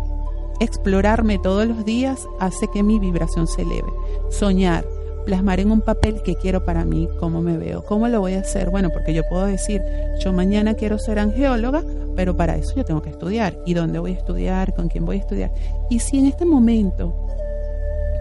[0.60, 3.92] Explorarme todos los días hace que mi vibración se eleve.
[4.30, 4.86] Soñar,
[5.26, 8.42] plasmar en un papel que quiero para mí, cómo me veo, cómo lo voy a
[8.42, 8.70] hacer.
[8.70, 9.82] Bueno, porque yo puedo decir,
[10.24, 11.84] yo mañana quiero ser angeóloga,
[12.16, 13.58] pero para eso yo tengo que estudiar.
[13.66, 14.76] ¿Y dónde voy a estudiar?
[14.76, 15.52] ¿Con quién voy a estudiar?
[15.90, 17.16] Y si en este momento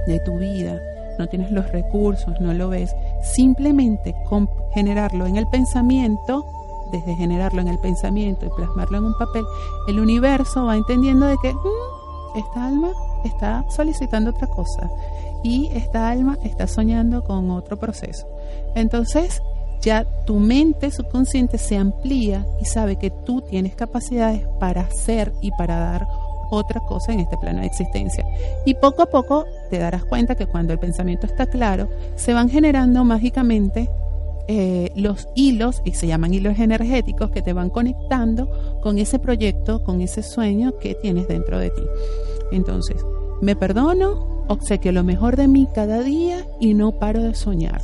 [0.07, 0.81] de tu vida
[1.23, 6.45] no tienes los recursos, no lo ves, simplemente con generarlo en el pensamiento,
[6.91, 9.45] desde generarlo en el pensamiento y plasmarlo en un papel,
[9.87, 12.91] el universo va entendiendo de que mm, esta alma
[13.25, 14.91] está solicitando otra cosa
[15.45, 18.27] y esta alma está soñando con otro proceso.
[18.75, 19.41] Entonces,
[19.81, 25.51] ya tu mente subconsciente se amplía y sabe que tú tienes capacidades para hacer y
[25.53, 26.09] para dar
[26.53, 28.25] otra cosa en este plano de existencia.
[28.67, 32.51] Y poco a poco te darás cuenta que cuando el pensamiento está claro, se van
[32.51, 33.88] generando mágicamente
[34.49, 39.83] eh, los hilos, y se llaman hilos energéticos, que te van conectando con ese proyecto,
[39.85, 41.83] con ese sueño que tienes dentro de ti.
[42.51, 43.05] Entonces,
[43.41, 47.81] me perdono, obsequio lo mejor de mí cada día y no paro de soñar.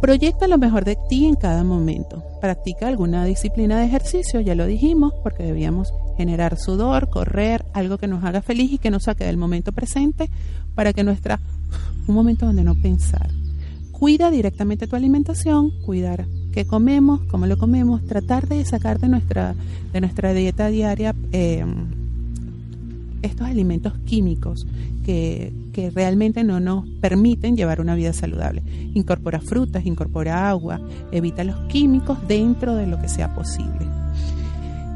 [0.00, 2.22] Proyecta lo mejor de ti en cada momento.
[2.40, 8.06] Practica alguna disciplina de ejercicio, ya lo dijimos, porque debíamos generar sudor, correr, algo que
[8.06, 10.30] nos haga feliz y que nos saque del momento presente
[10.74, 11.40] para que nuestra
[12.06, 13.30] un momento donde no pensar.
[13.92, 19.54] Cuida directamente tu alimentación, cuidar qué comemos, cómo lo comemos, tratar de sacar de nuestra,
[19.92, 21.64] de nuestra dieta diaria eh,
[23.22, 24.66] estos alimentos químicos
[25.04, 28.64] que, que realmente no nos permiten llevar una vida saludable.
[28.94, 30.80] Incorpora frutas, incorpora agua,
[31.12, 33.86] evita los químicos dentro de lo que sea posible.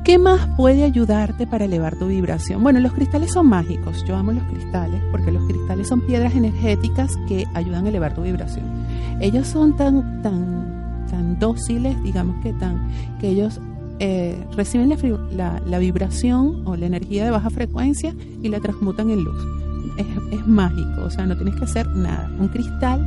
[0.02, 2.64] ¿Qué más puede ayudarte para elevar tu vibración?
[2.64, 4.04] Bueno, los cristales son mágicos.
[4.08, 8.22] Yo amo los cristales porque los cristales son piedras energéticas que ayudan a elevar tu
[8.22, 8.64] vibración.
[9.20, 13.60] Ellos son tan, tan, tan dóciles, digamos que tan, que ellos
[14.00, 19.61] eh, reciben la, vibración o la energía de baja frecuencia y la transmutan en luz.
[19.96, 22.30] Es, mágico, o sea, no tienes que hacer nada.
[22.38, 23.00] Un cristal,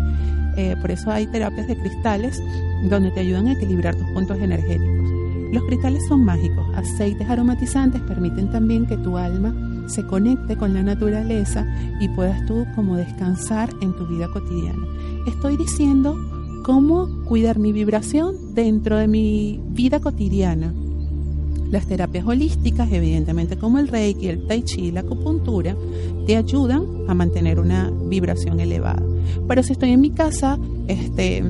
[0.56, 2.42] eh, por eso hay terapias de cristales
[2.90, 5.10] donde te ayudan a equilibrar tus puntos energéticos.
[5.52, 9.54] Los cristales son mágicos, aceites aromatizantes permiten también que tu alma
[9.88, 11.66] se conecte con la naturaleza
[12.00, 14.82] y puedas tú como descansar en tu vida cotidiana.
[15.28, 16.16] Estoy diciendo
[16.64, 20.74] cómo cuidar mi vibración dentro de mi vida cotidiana
[21.76, 25.76] Las terapias holísticas, evidentemente como el reiki, el tai chi, la acupuntura,
[26.26, 29.04] te ayudan a mantener una vibración elevada.
[29.46, 30.58] Pero si estoy en mi casa,
[30.88, 31.44] este,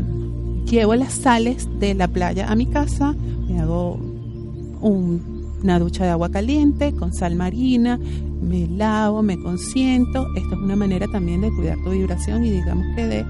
[0.67, 3.13] llevo las sales de la playa a mi casa,
[3.47, 3.99] me hago
[4.81, 5.21] un-
[5.61, 7.99] una ducha de agua caliente con sal marina,
[8.41, 10.25] me lavo, me consiento.
[10.35, 13.25] Esto es una manera también de cuidar tu vibración y digamos que de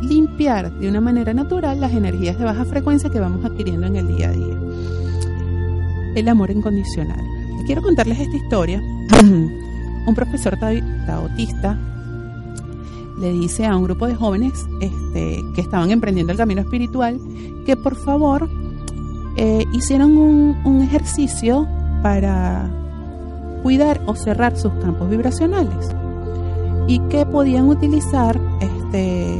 [0.00, 4.16] limpiar de una manera natural las energías de baja frecuencia que vamos adquiriendo en el
[4.16, 4.56] día a día.
[6.14, 7.24] El amor incondicional.
[7.66, 8.80] Quiero contarles esta historia.
[9.22, 11.78] un profesor ta- taotista
[13.20, 17.18] le dice a un grupo de jóvenes este, que estaban emprendiendo el camino espiritual
[17.66, 18.48] que por favor
[19.36, 21.66] eh, hicieran un, un ejercicio
[22.02, 22.70] para
[23.62, 25.90] cuidar o cerrar sus campos vibracionales
[26.86, 29.36] y que podían utilizar este,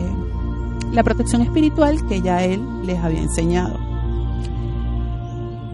[0.92, 3.78] la protección espiritual que ya él les había enseñado,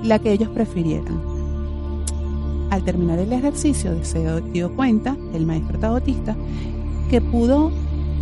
[0.05, 1.21] la que ellos prefirieran.
[2.71, 6.37] Al terminar el ejercicio se dio cuenta el maestro taotista
[7.11, 7.71] que pudo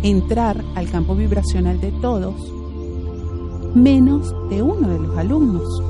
[0.01, 2.35] entrar al campo vibracional de todos
[3.73, 5.81] menos de uno de los alumnos.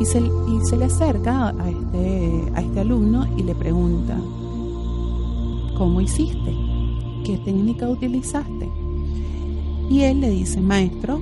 [0.00, 0.20] Y se,
[0.76, 4.16] le acerca este, a este alumno y le pregunta,
[5.76, 6.54] ¿cómo hiciste?
[7.24, 8.68] ¿Qué técnica utilizaste?
[9.90, 11.20] Y él le dice, maestro,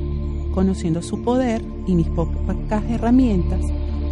[0.52, 3.60] conociendo su poder y mis pocas herramientas,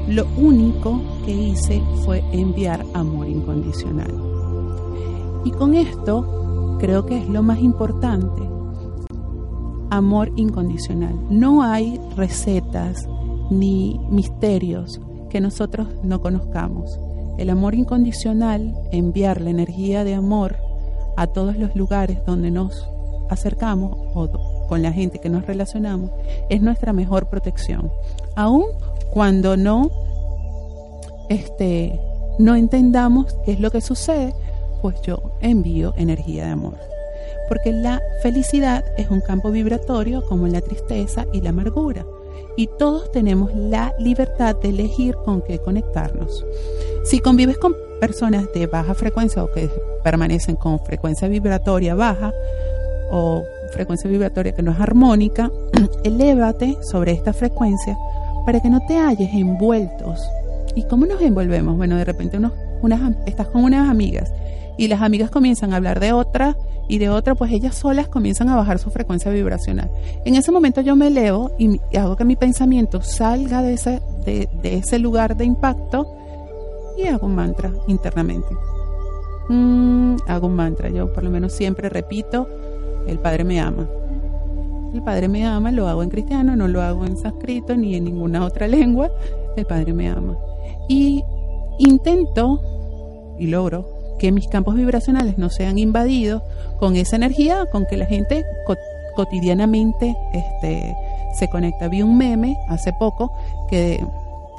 [0.08, 4.12] lo único que hice fue enviar amor incondicional.
[5.44, 8.42] Y con esto creo que es lo más importante,
[9.90, 11.14] amor incondicional.
[11.30, 13.08] No hay recetas
[13.50, 15.00] ni misterios
[15.30, 16.98] que nosotros no conozcamos.
[17.38, 20.56] El amor incondicional, enviar la energía de amor
[21.16, 22.88] a todos los lugares donde nos
[23.30, 24.28] acercamos o
[24.72, 26.10] con la gente que nos relacionamos,
[26.48, 27.92] es nuestra mejor protección.
[28.36, 28.64] Aun
[29.12, 29.90] cuando no,
[31.28, 32.00] este,
[32.38, 34.34] no entendamos qué es lo que sucede,
[34.80, 36.78] pues yo envío energía de amor.
[37.50, 42.06] Porque la felicidad es un campo vibratorio como la tristeza y la amargura.
[42.56, 46.46] Y todos tenemos la libertad de elegir con qué conectarnos.
[47.04, 49.68] Si convives con personas de baja frecuencia o que
[50.02, 52.32] permanecen con frecuencia vibratoria baja
[53.10, 55.50] o frecuencia vibratoria que no es armónica,
[56.04, 57.96] elévate sobre esta frecuencia
[58.46, 60.20] para que no te halles envueltos.
[60.74, 61.76] ¿Y cómo nos envolvemos?
[61.76, 62.52] Bueno, de repente unos,
[62.82, 64.32] unas, estás con unas amigas
[64.78, 66.56] y las amigas comienzan a hablar de otra
[66.88, 69.90] y de otra, pues ellas solas comienzan a bajar su frecuencia vibracional.
[70.24, 74.48] En ese momento yo me elevo y, hago que mi pensamiento salga de ese, de,
[74.62, 76.06] de ese lugar de impacto
[76.96, 78.54] y hago un mantra internamente.
[79.48, 82.48] Mm, hago un mantra, yo por lo menos siempre repito,
[83.06, 83.88] el Padre me ama.
[84.94, 88.04] El Padre me ama, lo hago en cristiano, no lo hago en sánscrito ni en
[88.04, 89.10] ninguna otra lengua.
[89.56, 90.36] El Padre me ama.
[90.88, 91.24] Y
[91.78, 92.60] intento
[93.38, 93.86] y logro
[94.18, 96.42] que mis campos vibracionales no sean invadidos
[96.78, 98.76] con esa energía con que la gente co-
[99.16, 100.94] cotidianamente este,
[101.38, 101.88] se conecta.
[101.88, 103.32] Vi un meme hace poco
[103.68, 104.04] que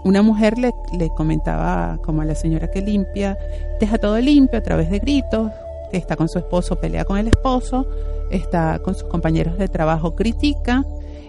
[0.04, 3.38] una mujer le, le comentaba como a la señora que limpia,
[3.80, 5.50] deja todo limpio a través de gritos,
[5.91, 7.86] que está con su esposo, pelea con el esposo,
[8.34, 10.86] está con sus compañeros de trabajo, critica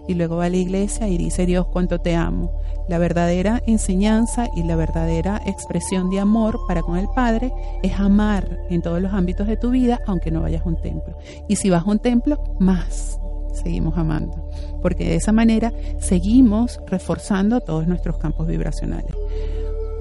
[0.06, 2.60] y luego va a la iglesia y dice Dios cuánto te amo.
[2.88, 7.52] La verdadera enseñanza y la verdadera expresión de amor para con el Padre
[7.82, 11.16] es amar en todos los ámbitos de tu vida, aunque no vayas a un templo.
[11.48, 13.18] Y si vas a un templo, más
[13.54, 14.50] seguimos amando,
[14.82, 19.14] porque de esa manera seguimos reforzando todos nuestros campos vibracionales.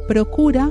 [0.07, 0.69] Procura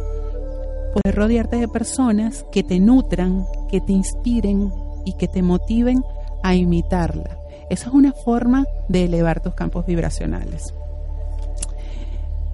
[0.93, 4.70] poder rodearte de personas que te nutran, que te inspiren
[5.07, 6.05] y que te motiven
[6.43, 7.36] a imitarla.
[7.70, 10.74] Esa es una forma de elevar tus campos vibracionales.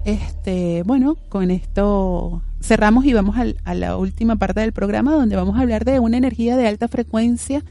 [0.05, 5.35] Este, bueno, con esto cerramos y vamos al- a la última parte del programa donde
[5.35, 7.63] vamos a hablar de una energía de alta frecuencia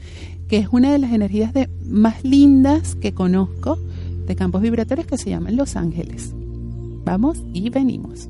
[0.47, 3.77] que es una de las energías de, más lindas que conozco
[4.25, 6.33] de campos vibratorios que se llaman Los Ángeles.
[7.05, 8.29] Vamos y venimos.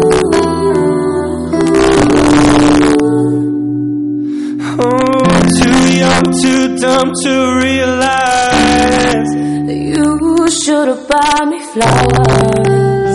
[7.01, 9.29] Dumb to realize
[9.67, 13.13] that You should have bought me flowers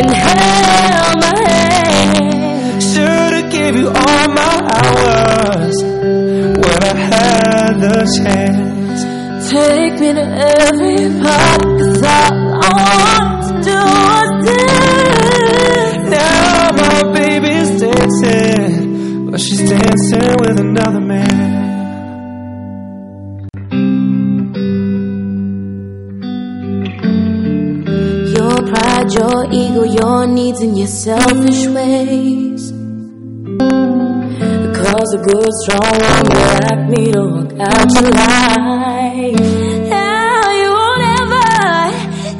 [0.00, 2.82] and held my hand.
[2.82, 5.76] Should've gave you all my hours
[6.62, 9.00] when I had the chance.
[9.50, 10.26] Take me to
[10.58, 13.80] every part, cause all I want to do
[14.18, 16.06] is dance.
[16.10, 21.37] Now my baby's dancing, but she's dancing with another man.
[29.52, 32.72] Ego, your needs, and your selfish ways.
[34.78, 39.40] Cause a good, strong woman like me to walk out your life.
[39.90, 41.48] Now you won't ever,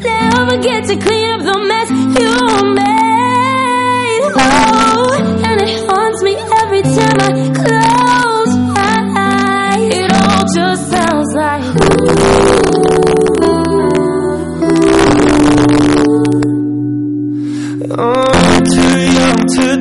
[0.02, 2.34] never get to clean up the mess you
[2.74, 4.22] made.
[4.36, 7.30] Oh, and it haunts me every time I
[7.62, 9.94] close my eyes.
[9.94, 11.87] It all just sounds like.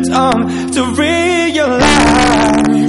[0.04, 1.88] Dumb to realize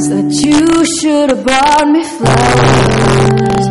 [0.09, 3.67] that you should have bought me flowers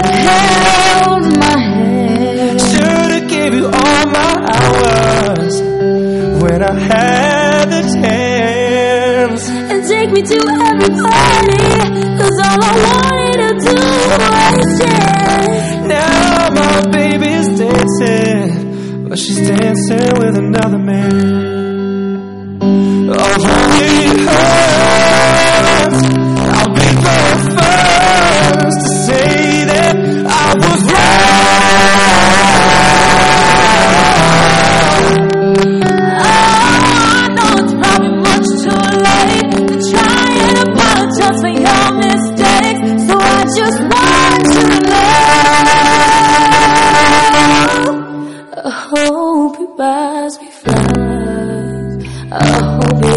[0.00, 2.60] and held my hand.
[2.60, 5.54] Should've gave you all my hours
[6.42, 9.48] when I had the chance.
[9.48, 11.64] And take me to every party,
[12.18, 13.76] cause all I wanted to do
[14.22, 15.88] was dance.
[15.88, 21.43] Now my baby's dancing, but she's dancing with another man.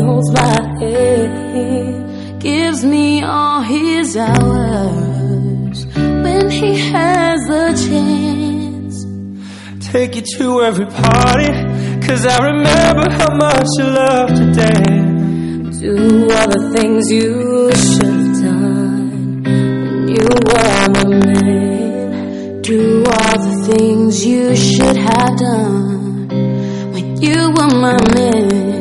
[0.07, 8.95] Holds my hand, gives me all his hours when he has the chance.
[9.91, 11.51] Take you to every party,
[12.07, 15.79] cause I remember how much you loved to dance.
[15.81, 15.93] Do
[16.35, 22.61] all the things you should have done when you were my man.
[22.61, 26.29] Do all the things you should have done
[26.93, 28.76] when you were my man.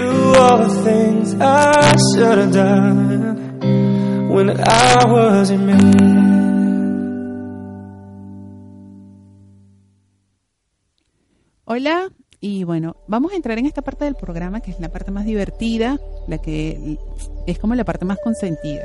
[0.00, 6.20] Do all the things I should have done when I was your man.
[11.66, 12.08] Hola,
[12.42, 15.26] y bueno, vamos a entrar en esta parte del programa que es la parte más
[15.26, 16.96] divertida, la que
[17.46, 18.82] es como la parte más consentida.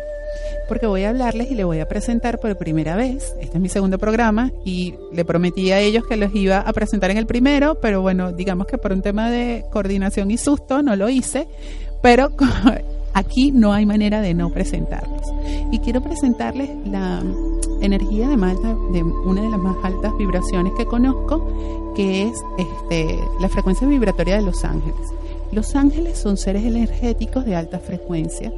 [0.67, 3.33] Porque voy a hablarles y les voy a presentar por primera vez.
[3.39, 7.11] Este es mi segundo programa y le prometí a ellos que los iba a presentar
[7.11, 10.97] en el primero, pero bueno, digamos que por un tema de coordinación y susto no
[10.97, 11.47] lo hice.
[12.01, 12.31] Pero
[13.13, 15.23] aquí no hay manera de no presentarlos.
[15.71, 17.23] Y quiero presentarles la
[17.85, 18.57] energía de, más,
[18.91, 24.35] de una de las más altas vibraciones que conozco, que es este, la frecuencia vibratoria
[24.35, 25.13] de los ángeles.
[25.51, 28.51] Los ángeles son seres energéticos de alta frecuencia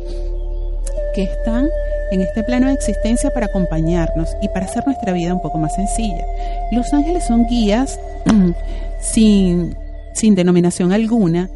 [1.13, 1.67] que están
[2.11, 5.75] en este plano de existencia para acompañarnos y para hacer nuestra vida un poco más
[5.75, 6.25] sencilla.
[6.71, 7.99] Los ángeles son guías
[9.01, 9.75] sin,
[10.13, 11.49] sin denominación alguna,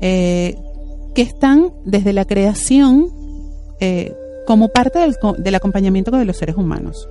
[0.00, 0.56] eh,
[1.14, 3.10] que están desde la creación
[3.80, 4.14] eh,
[4.46, 7.08] como parte del, del acompañamiento de los seres humanos.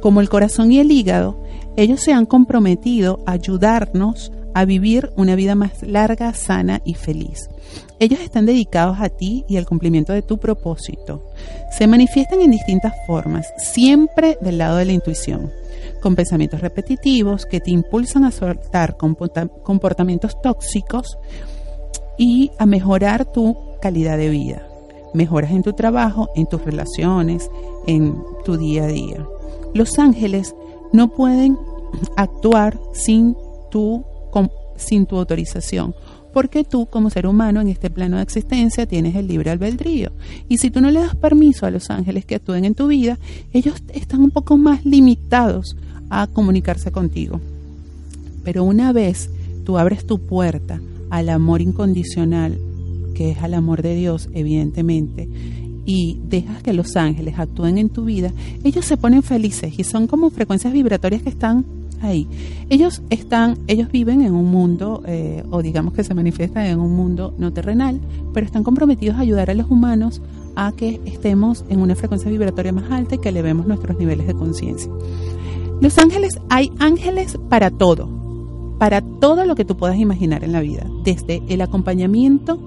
[0.00, 1.36] Como el corazón y el hígado,
[1.76, 7.50] ellos se han comprometido a ayudarnos a vivir una vida más larga, sana y feliz.
[7.98, 11.22] Ellos están dedicados a ti y al cumplimiento de tu propósito.
[11.76, 15.50] Se manifiestan en distintas formas, siempre del lado de la intuición,
[16.00, 21.18] con pensamientos repetitivos que te impulsan a soltar comportamientos tóxicos
[22.16, 24.68] y a mejorar tu calidad de vida.
[25.14, 27.50] Mejoras en tu trabajo, en tus relaciones,
[27.86, 29.26] en tu día a día.
[29.72, 30.54] Los ángeles
[30.92, 31.56] no pueden
[32.16, 33.36] actuar sin
[33.70, 34.04] tu,
[34.76, 35.94] sin tu autorización,
[36.32, 40.10] porque tú como ser humano en este plano de existencia tienes el libre albedrío.
[40.48, 43.18] Y si tú no le das permiso a los ángeles que actúen en tu vida,
[43.52, 45.76] ellos están un poco más limitados
[46.10, 47.40] a comunicarse contigo.
[48.42, 49.30] Pero una vez
[49.64, 52.58] tú abres tu puerta al amor incondicional,
[53.14, 55.28] que es al amor de Dios, evidentemente,
[55.86, 60.06] y dejas que los ángeles actúen en tu vida, ellos se ponen felices y son
[60.06, 61.64] como frecuencias vibratorias que están
[62.00, 62.26] ahí.
[62.70, 66.94] Ellos están, ellos viven en un mundo, eh, o digamos que se manifiestan en un
[66.94, 68.00] mundo no terrenal,
[68.32, 70.22] pero están comprometidos a ayudar a los humanos
[70.56, 74.34] a que estemos en una frecuencia vibratoria más alta y que elevemos nuestros niveles de
[74.34, 74.90] conciencia.
[75.80, 78.08] Los ángeles, hay ángeles para todo,
[78.78, 82.60] para todo lo que tú puedas imaginar en la vida, desde el acompañamiento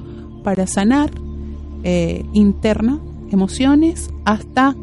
[0.48, 1.12] para sanar
[1.84, 4.74] eh, interna, emociones, hasta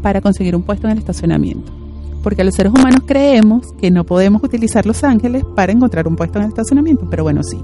[0.00, 1.72] para conseguir un puesto en el estacionamiento.
[2.22, 6.38] Porque los seres humanos creemos que no podemos utilizar los ángeles para encontrar un puesto
[6.38, 7.58] en el estacionamiento, pero bueno, sí.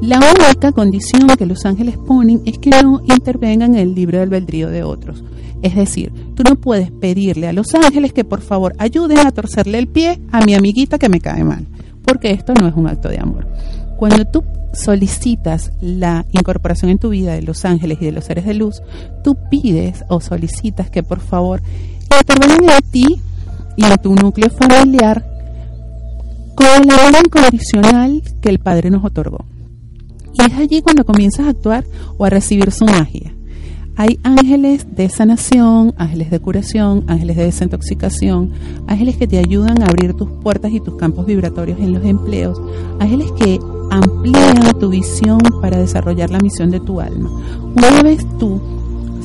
[0.00, 4.70] La única condición que los ángeles ponen es que no intervengan en el libre albedrío
[4.70, 5.24] de otros.
[5.62, 9.80] Es decir, tú no puedes pedirle a los ángeles que por favor ayuden a torcerle
[9.80, 11.66] el pie a mi amiguita que me cae mal,
[12.04, 13.48] porque esto no es un acto de amor.
[13.96, 18.44] Cuando tú solicitas la incorporación en tu vida de los ángeles y de los seres
[18.44, 18.82] de luz,
[19.24, 21.62] tú pides o solicitas que por favor
[22.20, 23.20] intervengan en ti
[23.76, 25.24] y en tu núcleo familiar
[26.54, 29.44] con la obra incondicional que el Padre nos otorgó.
[30.34, 31.84] Y es allí cuando comienzas a actuar
[32.16, 33.37] o a recibir su magia.
[34.00, 38.52] Hay ángeles de sanación, ángeles de curación, ángeles de desintoxicación,
[38.86, 42.62] ángeles que te ayudan a abrir tus puertas y tus campos vibratorios en los empleos,
[43.00, 43.58] ángeles que
[43.90, 47.28] amplían tu visión para desarrollar la misión de tu alma.
[47.74, 48.60] Una vez tú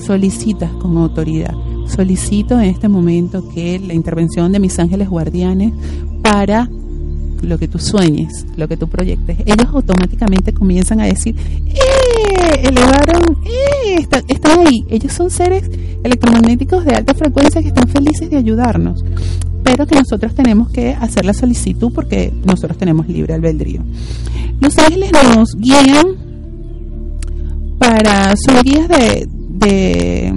[0.04, 1.54] solicitas con autoridad,
[1.86, 5.72] solicito en este momento que la intervención de mis ángeles guardianes
[6.24, 6.68] para
[7.44, 11.36] lo que tú sueñes, lo que tú proyectes, ellos automáticamente comienzan a decir,
[11.68, 12.62] ¡eh!
[12.64, 13.96] Elevaron, ¡eh!
[14.00, 14.86] Está- están ahí.
[14.90, 15.70] Ellos son seres
[16.04, 19.04] electromagnéticos de alta frecuencia que están felices de ayudarnos,
[19.64, 23.82] pero que nosotros tenemos que hacer la solicitud porque nosotros tenemos libre albedrío.
[24.60, 26.06] Los ángeles nos guían
[27.80, 30.34] para sus guías de, de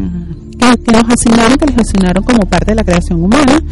[0.84, 3.62] que nos asignaron, que les asignaron como parte de la creación humana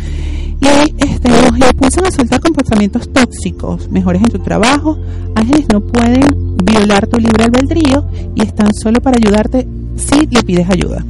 [0.60, 4.98] y este, nos impulsan a soltar comportamientos tóxicos, mejores en tu trabajo.
[5.34, 10.68] Ángeles no pueden violar tu libre albedrío y están solo para ayudarte si le pides
[10.70, 11.04] ayuda.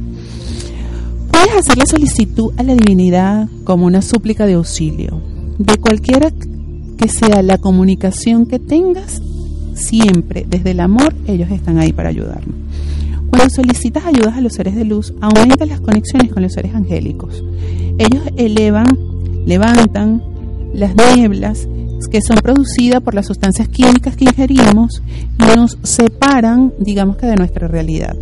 [1.31, 5.21] Puedes hacer la solicitud a la divinidad como una súplica de auxilio.
[5.57, 6.31] De cualquiera
[6.97, 9.21] que sea la comunicación que tengas,
[9.73, 12.55] siempre desde el amor ellos están ahí para ayudarnos.
[13.29, 17.43] Cuando solicitas ayudas a los seres de luz, aumenta las conexiones con los seres angélicos.
[17.97, 18.87] Ellos elevan,
[19.45, 20.21] levantan
[20.73, 21.67] las nieblas
[22.11, 25.01] que son producidas por las sustancias químicas que ingerimos
[25.39, 28.15] y nos separan, digamos que, de nuestra realidad.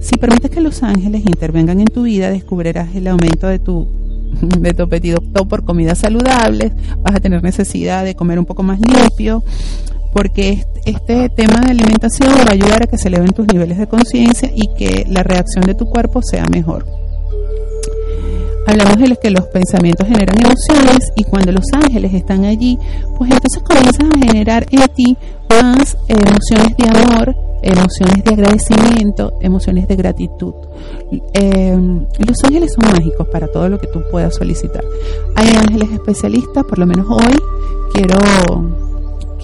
[0.00, 3.86] Si permites que los ángeles intervengan en tu vida, descubrirás el aumento de tu
[4.60, 6.72] de tu apetito por comidas saludables,
[7.02, 9.42] vas a tener necesidad de comer un poco más limpio,
[10.12, 13.78] porque est- este tema de alimentación va a ayudar a que se eleven tus niveles
[13.78, 16.84] de conciencia y que la reacción de tu cuerpo sea mejor.
[18.68, 22.78] Hablamos de los que los pensamientos generan emociones y cuando los ángeles están allí,
[23.16, 25.16] pues entonces comienzan a generar en ti
[25.48, 30.52] más emociones de amor, emociones de agradecimiento, emociones de gratitud.
[31.32, 31.78] Eh,
[32.18, 34.84] los ángeles son mágicos para todo lo que tú puedas solicitar.
[35.34, 37.38] Hay ángeles especialistas, por lo menos hoy
[37.94, 38.18] quiero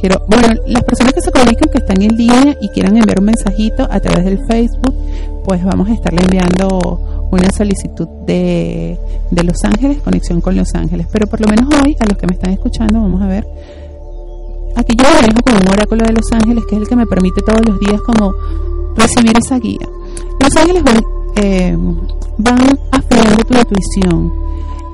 [0.04, 3.24] quiero, bueno, las personas que se comunican que están en línea y quieran enviar un
[3.24, 4.94] mensajito a través del Facebook,
[5.44, 8.98] pues vamos a estarle enviando una solicitud de,
[9.30, 11.06] de Los Ángeles, conexión con Los Ángeles.
[11.10, 13.46] Pero por lo menos hoy, a los que me están escuchando, vamos a ver.
[14.76, 17.40] Aquí yo manejo con un oráculo de Los Ángeles, que es el que me permite
[17.40, 18.34] todos los días como
[18.96, 19.88] recibir esa guía.
[20.38, 21.02] Los ángeles van,
[21.36, 21.78] eh,
[22.36, 22.58] van
[23.46, 24.32] tu intuición.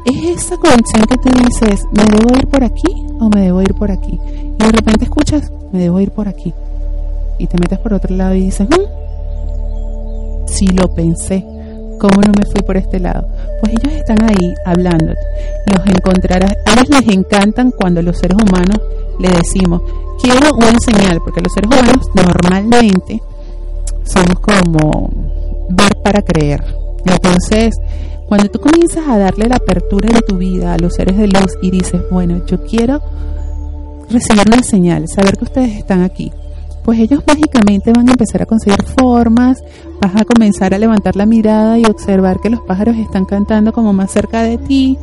[0.04, 3.74] Es esa conexión que tú dices, ¿me debo ir por aquí o me debo ir
[3.74, 4.18] por aquí?
[4.24, 6.54] Y de repente escuchas, me debo ir por aquí.
[7.38, 11.44] Y te metes por otro lado y dices, "Mm, si lo pensé,
[11.98, 13.26] ¿cómo no me fui por este lado?
[13.60, 15.20] Pues ellos están ahí hablándote.
[15.66, 16.52] Los encontrarás.
[16.66, 18.80] A ellos les encantan cuando los seres humanos
[19.18, 19.82] le decimos,
[20.22, 23.22] quiero una señal, porque los seres humanos normalmente
[24.04, 25.10] somos como
[25.70, 26.64] ver para creer.
[27.04, 27.74] Entonces,
[28.30, 31.58] cuando tú comienzas a darle la apertura de tu vida a los seres de luz
[31.62, 33.02] y dices, bueno, yo quiero
[34.08, 36.30] recibir una señal, saber que ustedes están aquí,
[36.84, 39.58] pues ellos mágicamente van a empezar a conseguir formas,
[40.00, 43.92] vas a comenzar a levantar la mirada y observar que los pájaros están cantando como
[43.92, 44.96] más cerca de ti,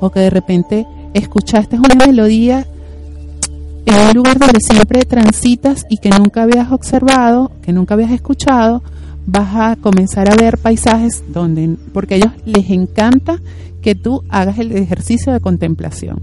[0.00, 2.66] o que de repente escuchaste una melodía
[3.84, 8.82] en un lugar donde siempre transitas y que nunca habías observado, que nunca habías escuchado,
[9.30, 13.38] vas a comenzar a ver paisajes donde, porque a ellos les encanta
[13.82, 16.20] que tú hagas el ejercicio de contemplación,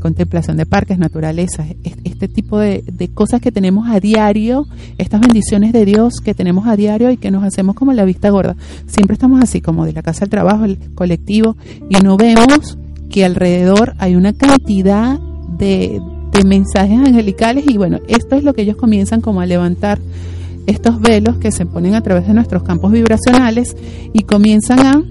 [0.00, 4.66] contemplación de parques, naturaleza, es- este tipo de, de cosas que tenemos a diario,
[4.98, 8.30] estas bendiciones de Dios que tenemos a diario y que nos hacemos como la vista
[8.30, 8.56] gorda.
[8.86, 11.56] Siempre estamos así, como de la casa al trabajo, el colectivo,
[11.88, 12.76] y no vemos
[13.08, 15.18] que alrededor hay una cantidad
[15.58, 16.00] de,
[16.32, 19.98] de mensajes angelicales y bueno, esto es lo que ellos comienzan como a levantar
[20.68, 23.74] estos velos que se ponen a través de nuestros campos vibracionales
[24.12, 25.02] y comienzan a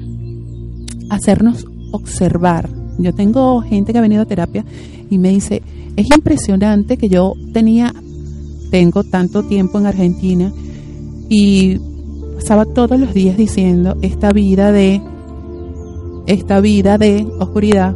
[1.10, 2.70] hacernos observar.
[3.00, 4.64] Yo tengo gente que ha venido a terapia
[5.10, 5.64] y me dice,
[5.96, 7.92] es impresionante que yo tenía,
[8.70, 10.54] tengo tanto tiempo en Argentina
[11.28, 11.80] y
[12.36, 15.02] pasaba todos los días diciendo esta vida de,
[16.28, 17.96] esta vida de oscuridad,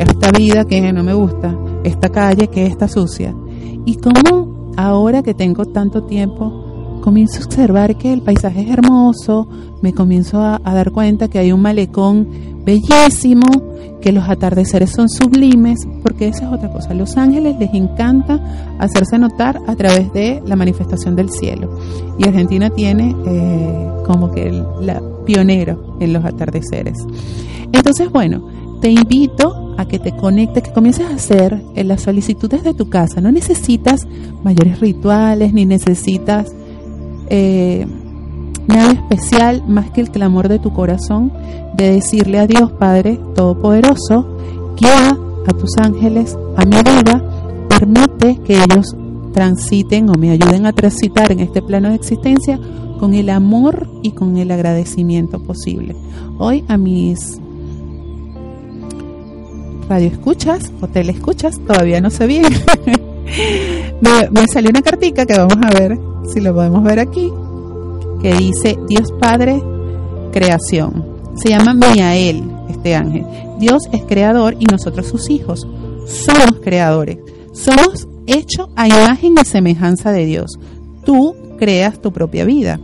[0.00, 3.36] esta vida que no me gusta, esta calle que está sucia.
[3.84, 6.67] Y como ahora que tengo tanto tiempo,
[7.08, 9.48] comienzo a observar que el paisaje es hermoso,
[9.80, 12.28] me comienzo a, dar cuenta que hay un malecón
[12.66, 13.46] bellísimo,
[14.02, 16.92] que los atardeceres son sublimes, porque esa es otra cosa.
[16.92, 18.38] Los ángeles les encanta
[18.78, 21.78] hacerse notar a través de la manifestación del cielo.
[22.18, 26.98] Y Argentina tiene eh, como que el la, pionero en los atardeceres.
[27.72, 28.46] Entonces, bueno,
[28.82, 32.90] te invito a que te conectes, que comiences a hacer en las solicitudes de tu
[32.90, 33.22] casa.
[33.22, 34.06] No necesitas
[34.44, 36.52] mayores rituales, ni necesitas
[37.30, 37.86] eh,
[38.66, 41.32] nada especial más que el clamor de tu corazón
[41.74, 44.36] de decirle a Dios Padre Todopoderoso,
[44.76, 45.16] guía
[45.46, 47.22] a tus ángeles a mi vida,
[47.68, 48.94] permite que ellos
[49.32, 52.58] transiten o me ayuden a transitar en este plano de existencia
[52.98, 55.94] con el amor y con el agradecimiento posible.
[56.38, 57.40] Hoy a mis
[59.88, 62.44] radioescuchas o teleescuchas, todavía no sé bien,
[64.00, 65.98] me, me salió una cartica que vamos a ver
[66.32, 67.32] si lo podemos ver aquí,
[68.20, 69.62] que dice Dios Padre,
[70.32, 71.04] creación.
[71.36, 73.24] Se llama Miael, este ángel.
[73.58, 75.66] Dios es creador y nosotros sus hijos.
[76.06, 77.18] Somos creadores.
[77.52, 80.58] Somos hechos a imagen y semejanza de Dios.
[81.04, 82.80] Tú creas tu propia vida.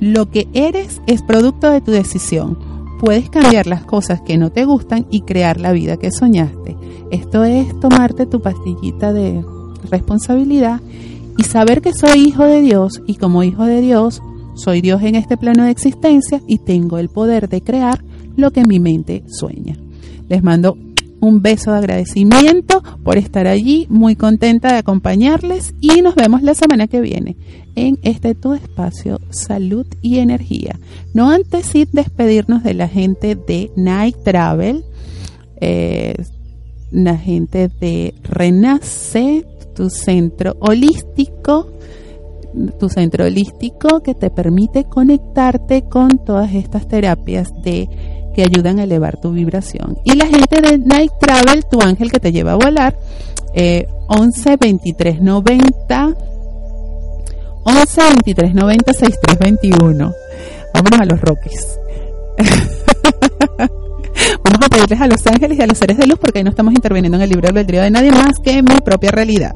[0.00, 2.58] Lo que eres es producto de tu decisión.
[3.00, 6.76] Puedes cambiar las cosas que no te gustan y crear la vida que soñaste.
[7.10, 9.44] Esto es tomarte tu pastillita de
[9.90, 10.80] responsabilidad
[11.38, 14.22] y saber que soy hijo de Dios y como hijo de Dios
[14.54, 18.04] soy Dios en este plano de existencia y tengo el poder de crear
[18.36, 19.76] lo que mi mente sueña.
[20.28, 20.76] Les mando
[21.20, 26.54] un beso de agradecimiento por estar allí, muy contenta de acompañarles y nos vemos la
[26.54, 27.36] semana que viene
[27.76, 30.78] en este tu espacio Salud y Energía.
[31.14, 34.84] No antes sin despedirnos de la gente de Night Travel,
[35.60, 36.14] eh,
[36.90, 41.68] la gente de Renace, tu centro holístico,
[42.78, 47.88] tu centro holístico que te permite conectarte con todas estas terapias de
[48.34, 49.98] que ayudan a elevar tu vibración.
[50.04, 52.96] Y la gente de Night Travel, tu ángel que te lleva a volar,
[53.54, 56.14] eh, 11 23 90
[57.64, 60.12] 11 23 90 63 21.
[60.74, 61.78] Vámonos a los Rockies.
[64.44, 66.50] Vamos a pedirles a los ángeles y a los seres de luz porque ahí no
[66.50, 69.54] estamos interviniendo en el libro del trío de nadie más que en mi propia realidad.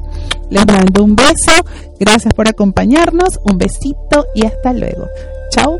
[0.49, 1.51] Les mando un beso,
[1.99, 5.07] gracias por acompañarnos, un besito y hasta luego.
[5.51, 5.77] Chao.